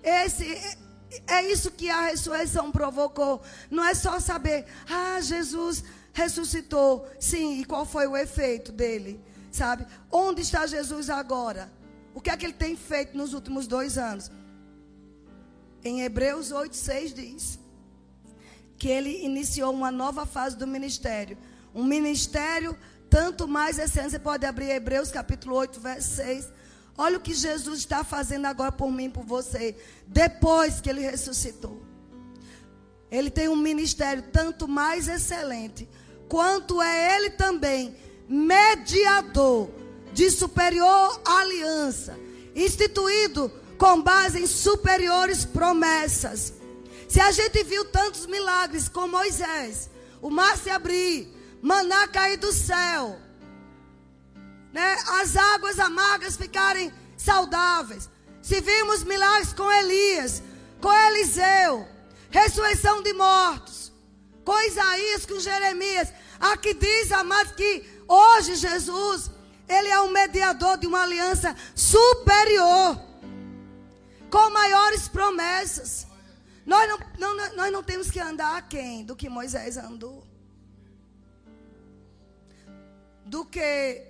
[0.02, 0.46] Esse
[1.26, 3.42] é isso que a ressurreição provocou.
[3.70, 7.06] Não é só saber, ah, Jesus ressuscitou.
[7.20, 9.20] Sim, e qual foi o efeito dele?
[9.52, 9.86] Sabe?
[10.10, 11.70] Onde está Jesus agora?
[12.14, 14.30] O que é que ele tem feito nos últimos dois anos?
[15.84, 17.58] Em Hebreus 8,6 diz
[18.78, 21.36] que ele iniciou uma nova fase do ministério.
[21.74, 22.76] Um ministério
[23.10, 24.12] tanto mais excelente.
[24.12, 26.48] Você pode abrir Hebreus capítulo 8, verso 6.
[26.96, 29.76] Olha o que Jesus está fazendo agora por mim por você.
[30.06, 31.82] Depois que ele ressuscitou.
[33.10, 35.88] Ele tem um ministério tanto mais excelente.
[36.28, 37.96] Quanto é ele também
[38.28, 39.70] mediador
[40.12, 42.18] de superior aliança,
[42.54, 46.54] instituído com base em superiores promessas.
[47.08, 49.90] Se a gente viu tantos milagres com Moisés,
[50.22, 51.33] o mar se abrir,
[51.64, 53.18] maná cair do céu,
[54.70, 54.96] né?
[55.20, 58.10] as águas amargas ficarem saudáveis.
[58.42, 60.42] Se vimos milagres com Elias,
[60.78, 61.88] com Eliseu,
[62.30, 63.90] ressurreição de mortos,
[64.44, 66.12] com Isaías, com Jeremias.
[66.38, 69.30] Aqui diz, amados, que hoje Jesus,
[69.66, 73.00] ele é um mediador de uma aliança superior,
[74.30, 76.06] com maiores promessas.
[76.66, 80.23] Nós não, não, nós não temos que andar quem do que Moisés andou.
[83.34, 84.00] Do que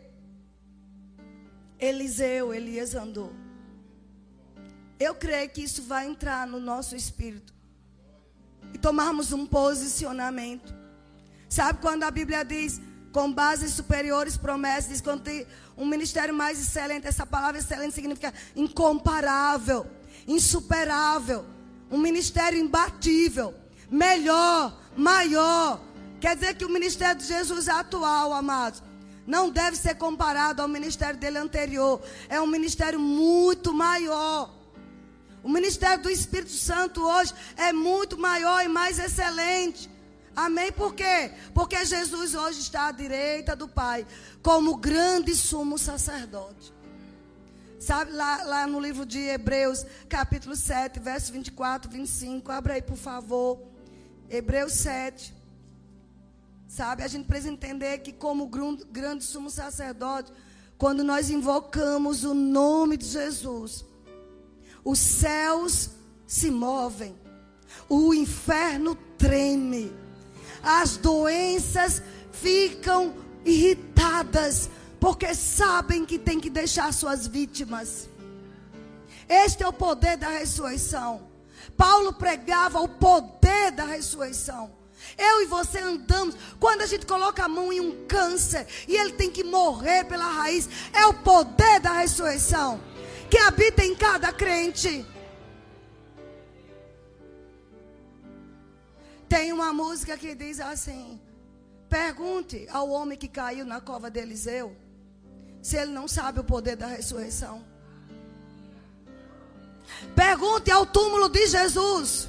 [1.78, 3.32] Eliseu, Elias andou.
[5.00, 7.54] Eu creio que isso vai entrar no nosso espírito
[8.74, 10.74] e tomarmos um posicionamento.
[11.48, 12.82] Sabe quando a Bíblia diz
[13.12, 18.30] com bases superiores, promessas, diz quando tem um ministério mais excelente, essa palavra excelente significa
[18.54, 19.87] incomparável,
[20.28, 21.46] insuperável,
[21.90, 23.54] um ministério imbatível,
[23.90, 25.80] melhor, maior.
[26.20, 28.82] Quer dizer que o ministério de Jesus atual, amados,
[29.26, 32.00] não deve ser comparado ao ministério dele anterior.
[32.28, 34.52] É um ministério muito maior.
[35.42, 39.90] O ministério do Espírito Santo hoje é muito maior e mais excelente.
[40.34, 40.72] Amém?
[40.72, 41.32] Por quê?
[41.52, 44.06] Porque Jesus hoje está à direita do Pai,
[44.42, 46.72] como grande sumo sacerdote.
[47.78, 52.50] Sabe, lá, lá no livro de Hebreus, capítulo 7, verso 24, 25.
[52.50, 53.60] Abra aí, por favor.
[54.30, 55.34] Hebreus 7.
[56.74, 60.32] Sabe, a gente precisa entender que, como grande sumo sacerdote,
[60.76, 63.84] quando nós invocamos o nome de Jesus,
[64.84, 65.90] os céus
[66.26, 67.16] se movem,
[67.88, 69.92] o inferno treme,
[70.64, 78.08] as doenças ficam irritadas, porque sabem que tem que deixar suas vítimas.
[79.28, 81.28] Este é o poder da ressurreição.
[81.76, 84.82] Paulo pregava o poder da ressurreição.
[85.16, 86.35] Eu e você andamos.
[86.59, 90.27] Quando a gente coloca a mão em um câncer e ele tem que morrer pela
[90.27, 92.81] raiz, é o poder da ressurreição
[93.31, 95.05] que habita em cada crente.
[99.29, 101.20] Tem uma música que diz assim:
[101.88, 104.77] Pergunte ao homem que caiu na cova de Eliseu
[105.62, 107.64] se ele não sabe o poder da ressurreição.
[110.14, 112.29] Pergunte ao túmulo de Jesus.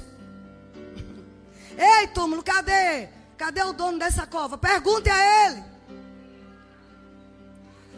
[1.76, 3.08] Ei, túmulo, cadê?
[3.36, 4.56] Cadê o dono dessa cova?
[4.56, 5.64] Pergunte a ele.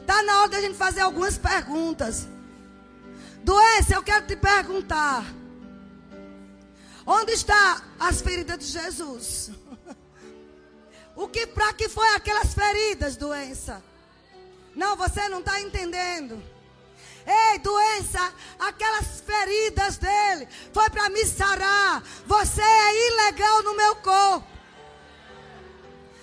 [0.00, 2.26] Está na hora de a gente fazer algumas perguntas.
[3.44, 5.24] Doença, eu quero te perguntar.
[7.06, 9.50] Onde está as feridas de Jesus?
[11.20, 13.82] O que para que foi aquelas feridas, doença?
[14.72, 16.40] Não, você não está entendendo.
[17.28, 22.02] Ei, doença, aquelas feridas dele foi para me sarar.
[22.24, 24.48] Você é ilegal no meu corpo.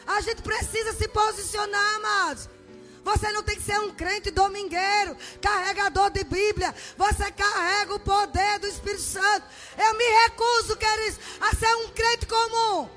[0.07, 2.49] A gente precisa se posicionar, amados.
[3.03, 6.73] Você não tem que ser um crente domingueiro, carregador de Bíblia.
[6.97, 9.45] Você carrega o poder do Espírito Santo.
[9.77, 12.89] Eu me recuso, queridos, a ser um crente comum.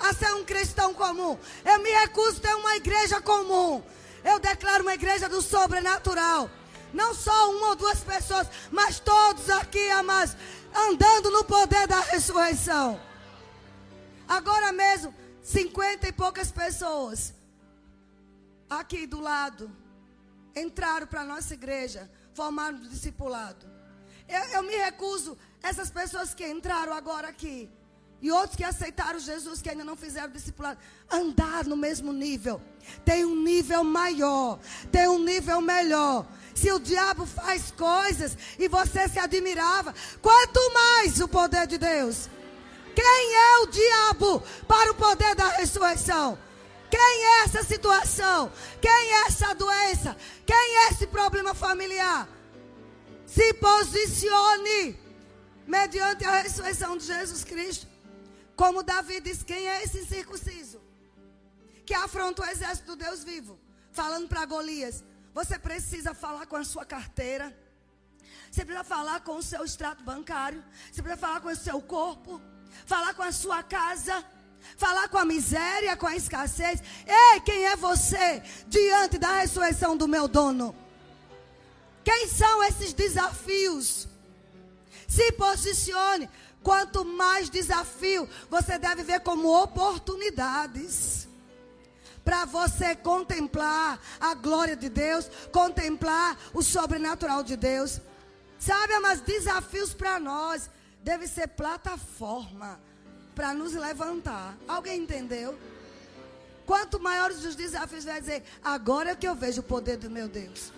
[0.00, 1.38] A ser um cristão comum.
[1.64, 3.80] Eu me recuso a ter uma igreja comum.
[4.24, 6.50] Eu declaro uma igreja do sobrenatural.
[6.92, 10.36] Não só uma ou duas pessoas, mas todos aqui, amados,
[10.74, 13.00] andando no poder da ressurreição.
[14.26, 17.34] Agora mesmo, cinquenta e poucas pessoas
[18.68, 19.70] aqui do lado,
[20.54, 23.66] entraram para a nossa igreja, formaram um discipulado.
[24.28, 27.70] Eu, eu me recuso, essas pessoas que entraram agora aqui,
[28.20, 32.60] e outros que aceitaram Jesus, que ainda não fizeram discipulado, andar no mesmo nível.
[33.04, 34.58] Tem um nível maior,
[34.90, 36.26] tem um nível melhor.
[36.60, 42.28] Se o diabo faz coisas e você se admirava, quanto mais o poder de Deus.
[42.94, 46.36] Quem é o diabo para o poder da ressurreição?
[46.90, 48.50] Quem é essa situação?
[48.80, 50.16] Quem é essa doença?
[50.44, 52.28] Quem é esse problema familiar?
[53.24, 54.98] Se posicione
[55.64, 57.86] mediante a ressurreição de Jesus Cristo.
[58.56, 60.80] Como Davi diz: quem é esse incircunciso?
[61.86, 63.60] Que afronta o exército do Deus vivo.
[63.92, 65.04] Falando para Golias:
[65.38, 67.56] você precisa falar com a sua carteira.
[68.50, 70.64] Você precisa falar com o seu extrato bancário.
[70.90, 72.40] Você precisa falar com o seu corpo.
[72.86, 74.24] Falar com a sua casa
[74.76, 76.82] falar com a miséria, com a escassez.
[77.06, 80.74] Ei, quem é você diante da ressurreição do meu dono?
[82.04, 84.08] Quem são esses desafios?
[85.06, 86.28] Se posicione.
[86.62, 91.27] Quanto mais desafio, você deve ver como oportunidades
[92.28, 98.02] para você contemplar a glória de Deus, contemplar o sobrenatural de Deus.
[98.58, 100.68] Sabe, mas desafios para nós
[101.02, 102.78] deve ser plataforma
[103.34, 104.54] para nos levantar.
[104.68, 105.58] Alguém entendeu?
[106.66, 110.28] Quanto maiores os desafios, vai dizer: agora é que eu vejo o poder do meu
[110.28, 110.70] Deus.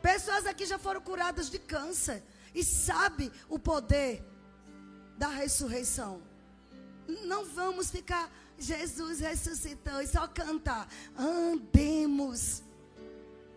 [0.00, 2.22] Pessoas aqui já foram curadas de câncer
[2.54, 4.24] e sabe o poder
[5.18, 6.22] da ressurreição.
[7.26, 10.88] Não vamos ficar, Jesus ressuscitou e só cantar.
[11.16, 12.62] Andemos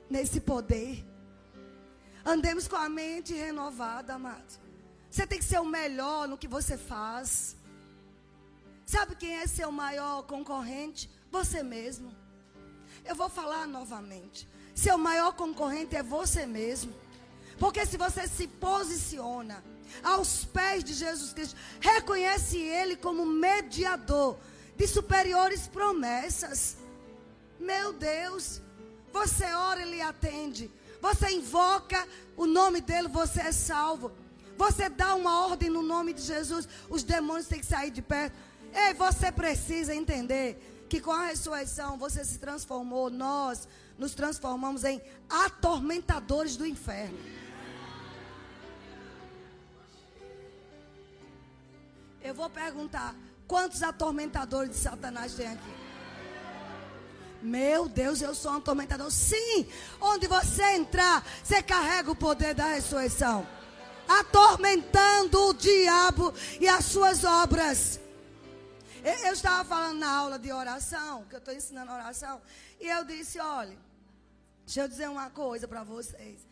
[0.09, 1.05] nesse poder.
[2.25, 4.59] Andemos com a mente renovada, amado.
[5.09, 7.55] Você tem que ser o melhor no que você faz.
[8.85, 11.09] Sabe quem é seu maior concorrente?
[11.31, 12.13] Você mesmo.
[13.05, 14.47] Eu vou falar novamente.
[14.75, 16.93] Seu maior concorrente é você mesmo.
[17.57, 19.63] Porque se você se posiciona
[20.03, 24.37] aos pés de Jesus Cristo, reconhece Ele como mediador
[24.77, 26.77] de superiores promessas.
[27.59, 28.61] Meu Deus,
[29.11, 30.71] você ora, Ele atende.
[31.01, 34.11] Você invoca o nome dele, você é salvo.
[34.55, 38.35] Você dá uma ordem no nome de Jesus, os demônios têm que sair de perto.
[38.73, 43.67] Ei, você precisa entender que com a ressurreição você se transformou, nós
[43.97, 47.17] nos transformamos em atormentadores do inferno.
[52.21, 53.15] Eu vou perguntar:
[53.47, 55.77] quantos atormentadores de Satanás tem aqui?
[57.41, 59.09] Meu Deus, eu sou um atormentador.
[59.11, 59.67] Sim,
[60.01, 63.47] onde você entrar, você carrega o poder da ressurreição.
[64.07, 67.99] Atormentando o diabo e as suas obras.
[69.03, 72.41] Eu, eu estava falando na aula de oração, que eu estou ensinando oração,
[72.79, 73.77] e eu disse: olha,
[74.65, 76.45] deixa eu dizer uma coisa para vocês.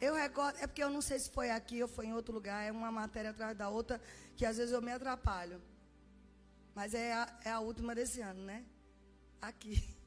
[0.00, 2.64] Eu recordo, é porque eu não sei se foi aqui ou foi em outro lugar,
[2.64, 4.00] é uma matéria atrás da outra,
[4.36, 5.60] que às vezes eu me atrapalho.
[6.74, 8.64] Mas é a, é a última desse ano, né?
[9.40, 9.82] Aqui.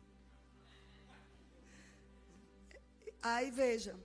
[3.22, 3.96] Aí veja.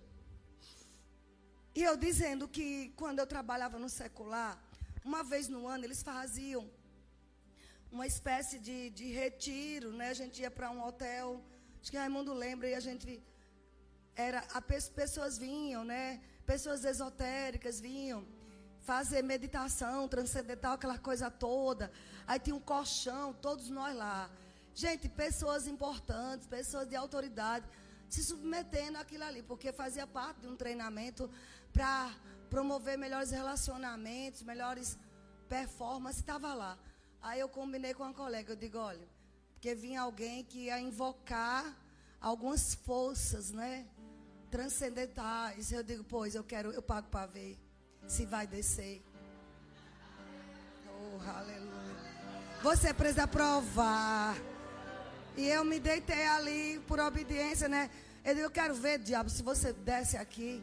[1.74, 4.62] E eu dizendo que quando eu trabalhava no secular,
[5.04, 6.68] uma vez no ano eles faziam
[7.90, 10.11] uma espécie de, de retiro, né?
[10.11, 11.42] A gente ia para um hotel,
[11.80, 13.22] acho que Raimundo lembra, e a gente
[14.14, 16.20] era, a, pessoas vinham, né?
[16.44, 18.26] Pessoas esotéricas vinham
[18.80, 21.90] fazer meditação transcendental, aquela coisa toda.
[22.26, 24.30] Aí tinha um colchão, todos nós lá.
[24.74, 27.66] Gente, pessoas importantes, pessoas de autoridade,
[28.08, 31.30] se submetendo àquilo ali, porque fazia parte de um treinamento
[31.72, 32.10] para
[32.48, 34.98] promover melhores relacionamentos, melhores
[35.48, 36.78] performances, estava lá.
[37.20, 39.06] Aí eu combinei com uma colega, eu digo, olha,
[39.52, 41.76] porque vinha alguém que ia invocar
[42.20, 43.86] algumas forças, né?
[44.50, 45.72] Transcendentais.
[45.72, 47.58] Eu digo, pois eu quero, eu pago para ver
[48.09, 49.02] se vai descer.
[50.88, 51.68] Oh, aleluia.
[52.62, 54.36] Você precisa provar.
[55.36, 57.88] E eu me deitei ali por obediência, né?
[58.24, 60.61] Eu digo, eu quero ver, diabo, se você desce aqui.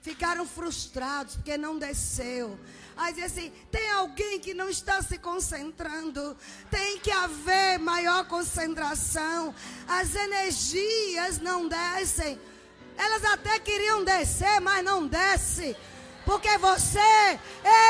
[0.00, 2.58] Ficaram frustrados porque não desceu.
[2.96, 6.36] Aí diz assim: tem alguém que não está se concentrando.
[6.70, 9.54] Tem que haver maior concentração.
[9.86, 12.38] As energias não descem.
[12.96, 15.76] Elas até queriam descer, mas não desce.
[16.24, 17.38] Porque você,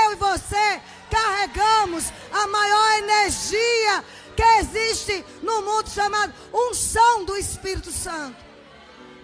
[0.04, 0.80] eu e você,
[1.10, 4.04] carregamos a maior energia
[4.36, 8.36] que existe no mundo chamado unção do Espírito Santo.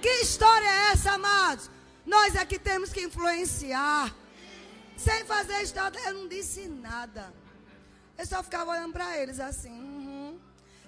[0.00, 1.70] Que história é essa, amados?
[2.06, 4.12] Nós aqui temos que influenciar.
[4.96, 7.32] Sem fazer história, eu não disse nada.
[8.16, 9.81] Eu só ficava olhando para eles assim.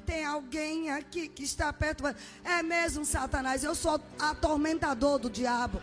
[0.07, 2.05] Tem alguém aqui que está perto.
[2.45, 3.65] É mesmo, Satanás.
[3.65, 5.81] Eu sou atormentador do diabo.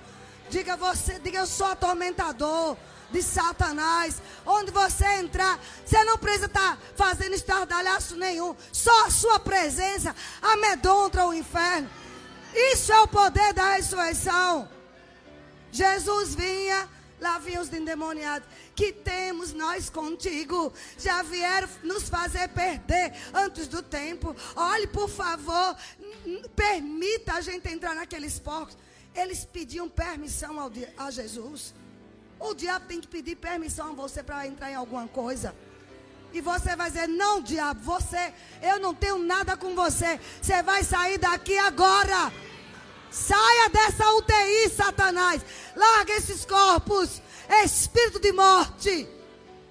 [0.50, 2.78] Diga você, diga eu sou atormentador
[3.12, 4.22] de Satanás.
[4.46, 8.56] Onde você entrar, você não precisa estar tá fazendo estardalhaço nenhum.
[8.72, 11.90] Só a sua presença amedronta o inferno.
[12.54, 14.68] Isso é o poder da ressurreição.
[15.72, 16.88] Jesus vinha,
[17.22, 18.48] lá vinham os endemoniados.
[18.76, 20.74] Que temos nós contigo.
[20.98, 24.36] Já vieram nos fazer perder antes do tempo.
[24.56, 25.78] Olhe, por favor,
[26.56, 28.76] permita a gente entrar naqueles porcos.
[29.14, 31.74] Eles pediam permissão ao, a Jesus.
[32.40, 35.54] O diabo tem que pedir permissão a você para entrar em alguma coisa.
[36.34, 40.20] E você vai dizer: Não, diabo, você, eu não tenho nada com você.
[40.42, 42.32] Você vai sair daqui agora.
[43.12, 45.41] Saia dessa UTI, Satanás.
[45.76, 47.22] Larga esses corpos.
[47.64, 49.07] Espírito de morte.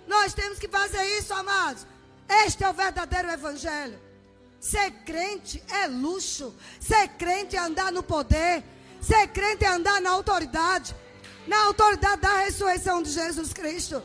[0.07, 1.86] Nós temos que fazer isso, amados.
[2.28, 3.99] Este é o verdadeiro evangelho.
[4.61, 6.55] Ser crente é luxo.
[6.78, 8.62] Ser crente é andar no poder.
[9.01, 10.95] Ser crente é andar na autoridade.
[11.47, 14.03] Na autoridade da ressurreição de Jesus Cristo.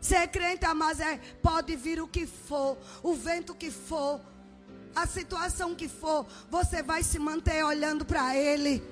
[0.00, 4.20] Ser crente, amados, é pode vir o que for, o vento que for
[5.02, 8.82] a situação que for, você vai se manter olhando para Ele.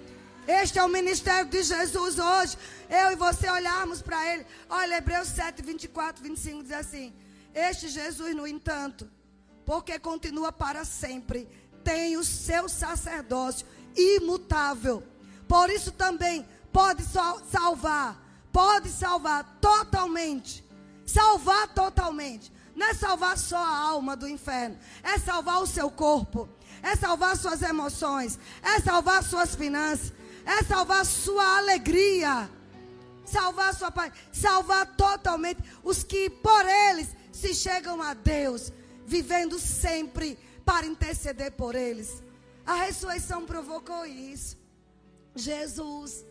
[0.47, 2.57] Este é o ministério de Jesus hoje.
[2.89, 4.47] Eu e você olharmos para Ele.
[4.69, 7.13] Olha, Hebreus 7, 24, 25 diz assim:
[7.55, 9.11] Este Jesus, no entanto,
[9.65, 11.49] porque continua para sempre,
[11.83, 15.03] tem o seu sacerdócio imutável.
[15.49, 18.21] Por isso também pode salvar,
[18.53, 20.67] pode salvar totalmente
[21.07, 22.53] Salvar totalmente.
[22.77, 26.47] Não é salvar só a alma do inferno, é salvar o seu corpo,
[26.83, 30.13] é salvar suas emoções, é salvar suas finanças,
[30.45, 32.51] é salvar sua alegria,
[33.25, 38.71] salvar sua paz, salvar totalmente os que por eles se chegam a Deus,
[39.07, 42.23] vivendo sempre para interceder por eles.
[42.67, 44.59] A ressurreição provocou isso.
[45.35, 46.27] Jesus,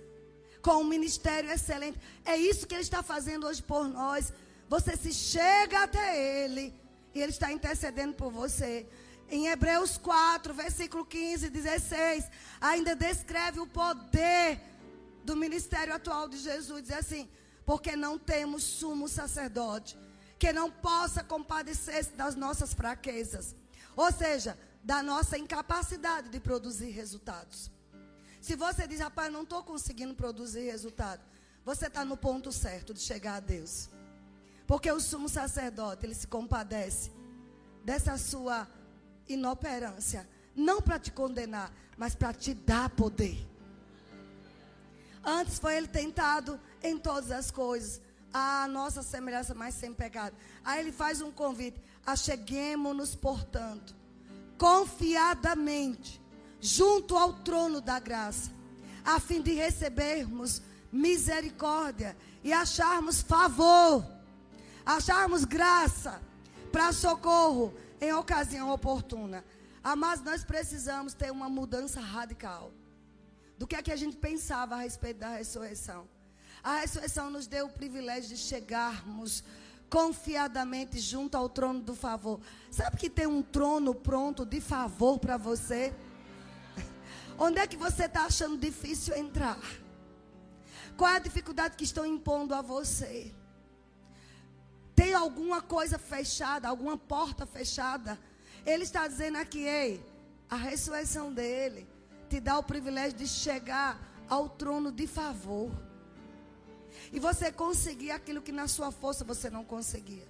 [0.61, 4.31] com um ministério excelente, é isso que Ele está fazendo hoje por nós.
[4.67, 6.73] Você se chega até Ele
[7.13, 8.87] e Ele está intercedendo por você.
[9.29, 12.29] Em Hebreus 4, versículo 15 e 16,
[12.61, 14.59] ainda descreve o poder
[15.23, 16.83] do ministério atual de Jesus.
[16.83, 17.27] Diz assim:
[17.65, 19.97] porque não temos sumo sacerdote
[20.37, 23.55] que não possa compadecer-se das nossas fraquezas.
[23.95, 27.71] Ou seja, da nossa incapacidade de produzir resultados.
[28.39, 31.23] Se você diz, rapaz, não estou conseguindo produzir resultado,
[31.63, 33.89] você está no ponto certo de chegar a Deus.
[34.67, 37.11] Porque o sumo sacerdote, ele se compadece
[37.83, 38.67] dessa sua
[39.27, 40.27] inoperância.
[40.55, 43.37] Não para te condenar, mas para te dar poder.
[45.23, 48.01] Antes foi ele tentado em todas as coisas.
[48.33, 50.35] A nossa semelhança, mas sem pecado.
[50.63, 51.81] Aí ele faz um convite.
[52.05, 53.95] Acheguemos-nos, portanto
[54.57, 56.21] confiadamente
[56.59, 58.51] junto ao trono da graça,
[59.03, 60.61] a fim de recebermos
[60.91, 64.03] misericórdia e acharmos favor,
[64.85, 66.21] acharmos graça
[66.71, 69.43] para socorro em ocasião oportuna.
[69.97, 72.71] Mas nós precisamos ter uma mudança radical
[73.57, 76.07] do que é que a gente pensava a respeito da ressurreição.
[76.63, 79.43] A ressurreição nos deu o privilégio de chegarmos
[79.89, 82.39] confiadamente junto ao trono do favor.
[82.71, 85.93] Sabe que tem um trono pronto de favor para você?
[87.37, 89.59] Onde é que você está achando difícil entrar?
[90.97, 93.33] Qual é a dificuldade que estão impondo a você?
[94.95, 98.17] Tem alguma coisa fechada, alguma porta fechada?
[98.65, 100.03] Ele está dizendo aqui, ei,
[100.49, 101.87] a ressurreição dele
[102.29, 105.71] te dá o privilégio de chegar ao trono de favor.
[107.11, 110.27] E você conseguir aquilo que na sua força você não conseguia.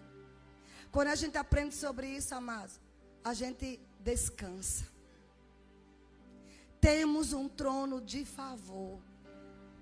[0.92, 2.80] Quando a gente aprende sobre isso, amados,
[3.24, 4.86] a gente descansa.
[6.82, 9.00] Temos um trono de favor.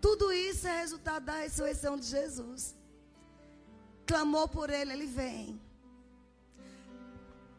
[0.02, 2.76] Tudo isso é resultado da ressurreição de Jesus.
[4.06, 5.62] Clamou por ele, ele vem.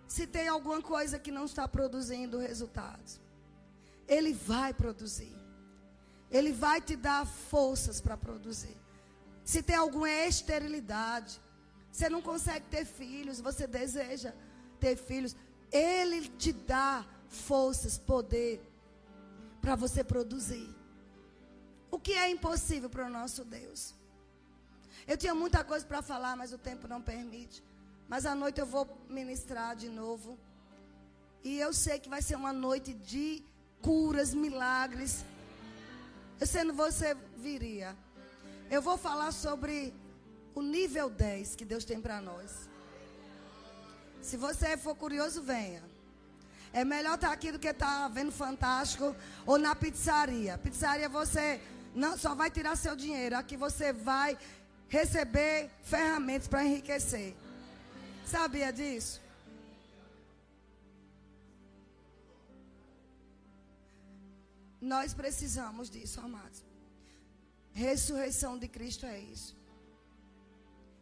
[0.07, 3.21] Se tem alguma coisa que não está produzindo resultados,
[4.07, 5.35] ele vai produzir.
[6.31, 8.77] Ele vai te dar forças para produzir.
[9.45, 11.41] Se tem alguma esterilidade,
[11.93, 14.33] você não consegue ter filhos, você deseja
[14.81, 15.37] ter filhos,
[15.71, 18.61] Ele te dá forças, poder
[19.61, 20.75] para você produzir.
[21.91, 23.95] O que é impossível para o nosso Deus?
[25.07, 27.63] Eu tinha muita coisa para falar, mas o tempo não permite.
[28.09, 30.39] Mas à noite eu vou ministrar de novo.
[31.43, 33.43] E eu sei que vai ser uma noite de
[33.83, 35.25] curas, milagres.
[36.41, 37.95] Eu sendo você viria.
[38.71, 39.93] Eu vou falar sobre
[40.55, 42.69] o nível 10 que Deus tem para nós.
[44.23, 45.83] Se você for curioso, venha.
[46.73, 50.57] É melhor estar tá aqui do que estar tá vendo Fantástico ou na pizzaria.
[50.57, 51.61] Pizzaria você
[51.95, 54.37] não só vai tirar seu dinheiro, aqui você vai
[54.97, 55.57] receber
[55.93, 57.31] ferramentas para enriquecer.
[58.35, 59.21] Sabia disso?
[64.93, 66.61] Nós precisamos disso, amados.
[67.73, 69.53] Ressurreição de Cristo é isso.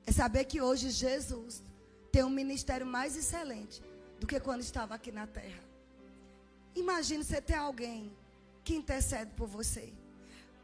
[0.07, 1.62] É saber que hoje Jesus
[2.11, 3.82] tem um ministério mais excelente
[4.20, 5.62] do que quando estava aqui na terra.
[6.74, 8.01] Imagine você ter alguém
[8.64, 9.93] que intercede por você.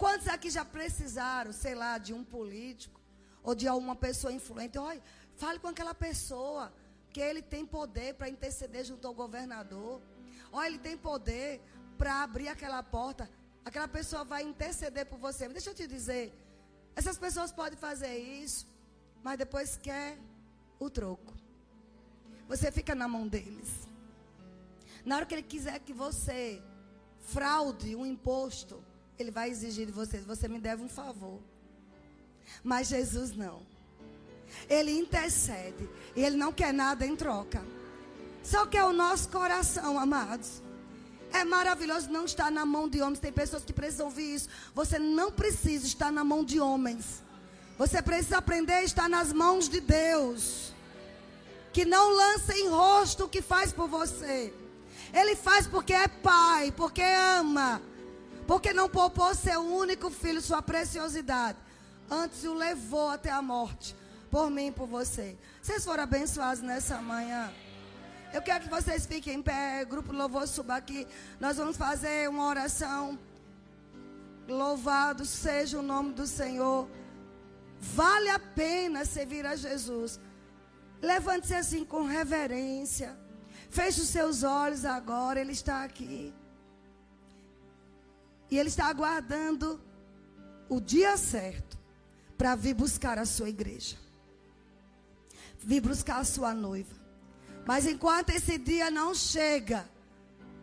[0.03, 2.98] Quantos aqui já precisaram, sei lá, de um político
[3.49, 4.77] ou de alguma pessoa influente?
[4.77, 5.03] Olha,
[5.43, 6.71] fale com aquela pessoa,
[7.11, 10.03] que ele tem poder para interceder junto ao governador.
[10.53, 11.63] Olha, ele tem poder
[11.97, 13.25] para abrir aquela porta.
[13.65, 15.45] Aquela pessoa vai interceder por você.
[15.47, 16.25] Mas deixa eu te dizer,
[16.95, 18.67] essas pessoas podem fazer isso,
[19.23, 20.19] mas depois quer
[20.79, 21.33] o troco.
[22.49, 23.89] Você fica na mão deles.
[25.07, 26.63] Na hora que ele quiser que você
[27.21, 28.85] fraude um imposto,
[29.19, 31.41] ele vai exigir de você, você me deve um favor.
[32.63, 33.61] Mas Jesus não.
[34.69, 37.63] Ele intercede e ele não quer nada em troca.
[38.43, 40.63] Só que é o nosso coração, amados.
[41.33, 43.19] É maravilhoso não estar na mão de homens.
[43.19, 44.49] Tem pessoas que precisam ouvir isso.
[44.75, 47.23] Você não precisa estar na mão de homens.
[47.77, 50.73] Você precisa aprender a estar nas mãos de Deus.
[51.73, 54.53] Que não lança em rosto o que faz por você.
[55.13, 57.81] Ele faz porque é pai, porque ama.
[58.47, 61.59] Porque não poupou seu único filho, sua preciosidade.
[62.11, 63.95] Antes o levou até a morte.
[64.31, 65.37] por mim e por você.
[65.63, 67.51] Vocês foram abençoados nessa manhã.
[68.33, 71.07] Eu quero que vocês fiquem em pé, grupo Louvor suba aqui.
[71.41, 73.19] Nós vamos fazer uma oração.
[74.47, 76.87] Louvado seja o nome do Senhor.
[77.81, 80.21] Vale a pena servir a Jesus.
[81.01, 83.17] Levante-se assim com reverência.
[83.71, 86.35] Feche os seus olhos agora, Ele está aqui.
[88.51, 89.81] E Ele está aguardando
[90.69, 91.78] o dia certo
[92.39, 93.97] para vir buscar a sua igreja.
[95.59, 96.95] Vir buscar a sua noiva.
[97.67, 99.85] Mas enquanto esse dia não chega,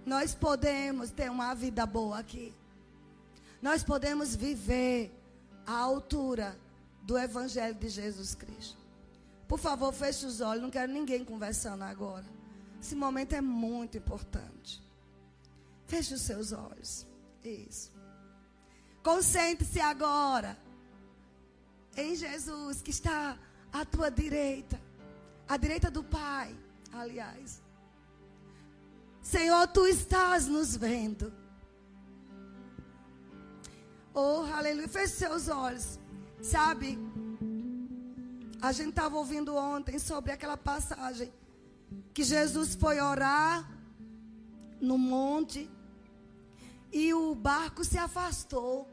[0.05, 2.53] nós podemos ter uma vida boa aqui.
[3.61, 5.13] Nós podemos viver
[5.67, 6.57] à altura
[7.03, 8.77] do Evangelho de Jesus Cristo.
[9.47, 10.63] Por favor, feche os olhos.
[10.63, 12.25] Não quero ninguém conversando agora.
[12.81, 14.81] Esse momento é muito importante.
[15.85, 17.05] Feche os seus olhos.
[17.43, 17.91] Isso.
[19.03, 20.57] Concentre-se agora
[21.95, 23.37] em Jesus que está
[23.71, 24.79] à tua direita,
[25.47, 26.55] à direita do Pai,
[26.91, 27.61] aliás.
[29.21, 31.33] Senhor, tu estás nos vendo.
[34.13, 34.87] Oh, aleluia.
[34.87, 35.99] Feche seus olhos.
[36.41, 36.97] Sabe?
[38.61, 41.33] A gente estava ouvindo ontem sobre aquela passagem
[42.13, 43.69] que Jesus foi orar
[44.79, 45.69] no monte
[46.91, 48.87] e o barco se afastou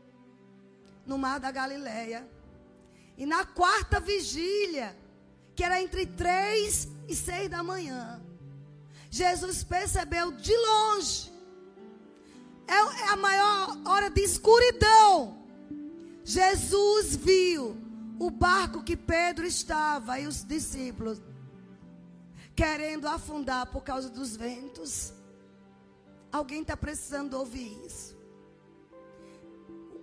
[1.06, 2.28] no mar da Galileia.
[3.16, 4.96] E na quarta vigília,
[5.54, 8.22] que era entre três e seis da manhã,
[9.10, 11.32] Jesus percebeu de longe.
[12.66, 15.42] É, é a maior hora de escuridão.
[16.24, 17.76] Jesus viu
[18.18, 21.20] o barco que Pedro estava e os discípulos
[22.54, 25.12] querendo afundar por causa dos ventos.
[26.30, 28.16] Alguém está precisando ouvir isso.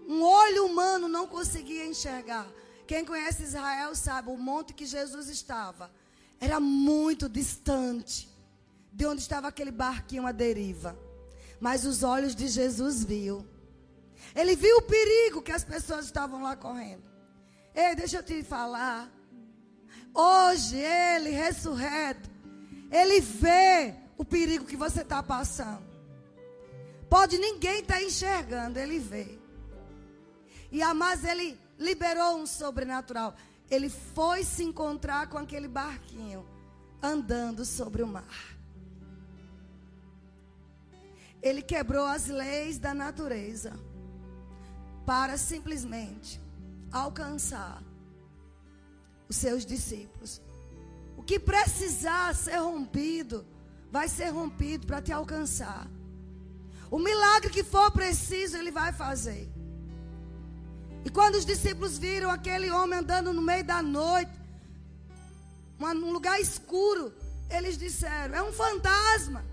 [0.07, 2.47] Um olho humano não conseguia enxergar.
[2.89, 5.91] Quem conhece Israel sabe, o monte que Jesus estava
[6.41, 8.27] era muito distante
[8.91, 10.97] de onde estava aquele barquinho à deriva.
[11.59, 13.45] Mas os olhos de Jesus viu.
[14.35, 17.03] Ele viu o perigo que as pessoas estavam lá correndo.
[17.75, 19.07] Ei, deixa eu te falar.
[20.11, 22.27] Hoje, ele ressurreto,
[22.89, 25.87] ele vê o perigo que você está passando.
[27.07, 29.37] Pode ninguém estar tá enxergando, ele vê.
[30.71, 33.33] E a mais ele liberou um sobrenatural.
[33.71, 36.45] Ele foi se encontrar com aquele barquinho
[37.01, 38.57] andando sobre o mar.
[41.41, 43.79] Ele quebrou as leis da natureza
[45.05, 46.41] para simplesmente
[46.91, 47.81] alcançar
[49.29, 50.41] os seus discípulos.
[51.15, 53.45] O que precisar ser rompido,
[53.91, 55.87] vai ser rompido para te alcançar.
[56.91, 59.49] O milagre que for preciso, ele vai fazer.
[61.05, 64.31] E quando os discípulos viram aquele homem andando no meio da noite,
[65.79, 67.13] num lugar escuro,
[67.49, 69.43] eles disseram: É um fantasma.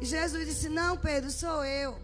[0.00, 1.98] E Jesus disse: Não, Pedro, sou eu.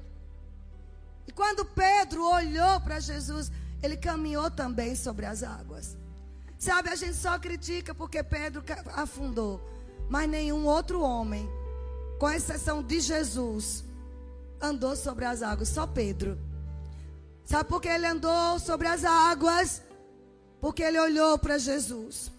[1.26, 3.50] E quando Pedro olhou para Jesus,
[3.82, 5.96] ele caminhou também sobre as águas.
[6.58, 8.62] Sabe, a gente só critica porque Pedro
[8.94, 9.60] afundou.
[10.08, 11.48] Mas nenhum outro homem,
[12.18, 13.84] com exceção de Jesus,
[14.60, 15.68] andou sobre as águas.
[15.68, 16.38] Só Pedro.
[17.44, 19.82] Sabe por que ele andou sobre as águas?
[20.60, 22.30] Porque ele olhou para Jesus.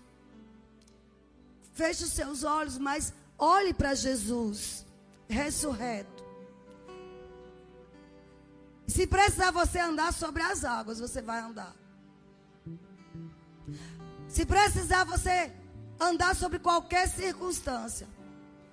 [1.74, 4.86] Feche os seus olhos, mas olhe para Jesus,
[5.28, 6.24] ressurreto.
[8.88, 11.76] Se precisar você andar sobre as águas, você vai andar.
[14.28, 15.52] Se precisar você
[16.00, 18.08] andar sobre qualquer circunstância,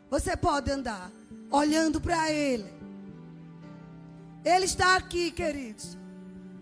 [0.08, 1.10] você pode andar
[1.50, 2.70] olhando para Ele.
[4.44, 5.96] Ele está aqui, queridos,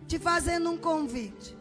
[0.09, 1.57] te fazendo um convite.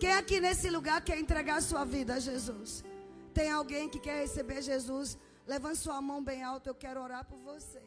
[0.00, 2.84] Quem aqui nesse lugar quer entregar sua vida a Jesus?
[3.32, 5.16] Tem alguém que quer receber Jesus?
[5.46, 7.80] Levante sua mão bem alta, eu quero orar por você.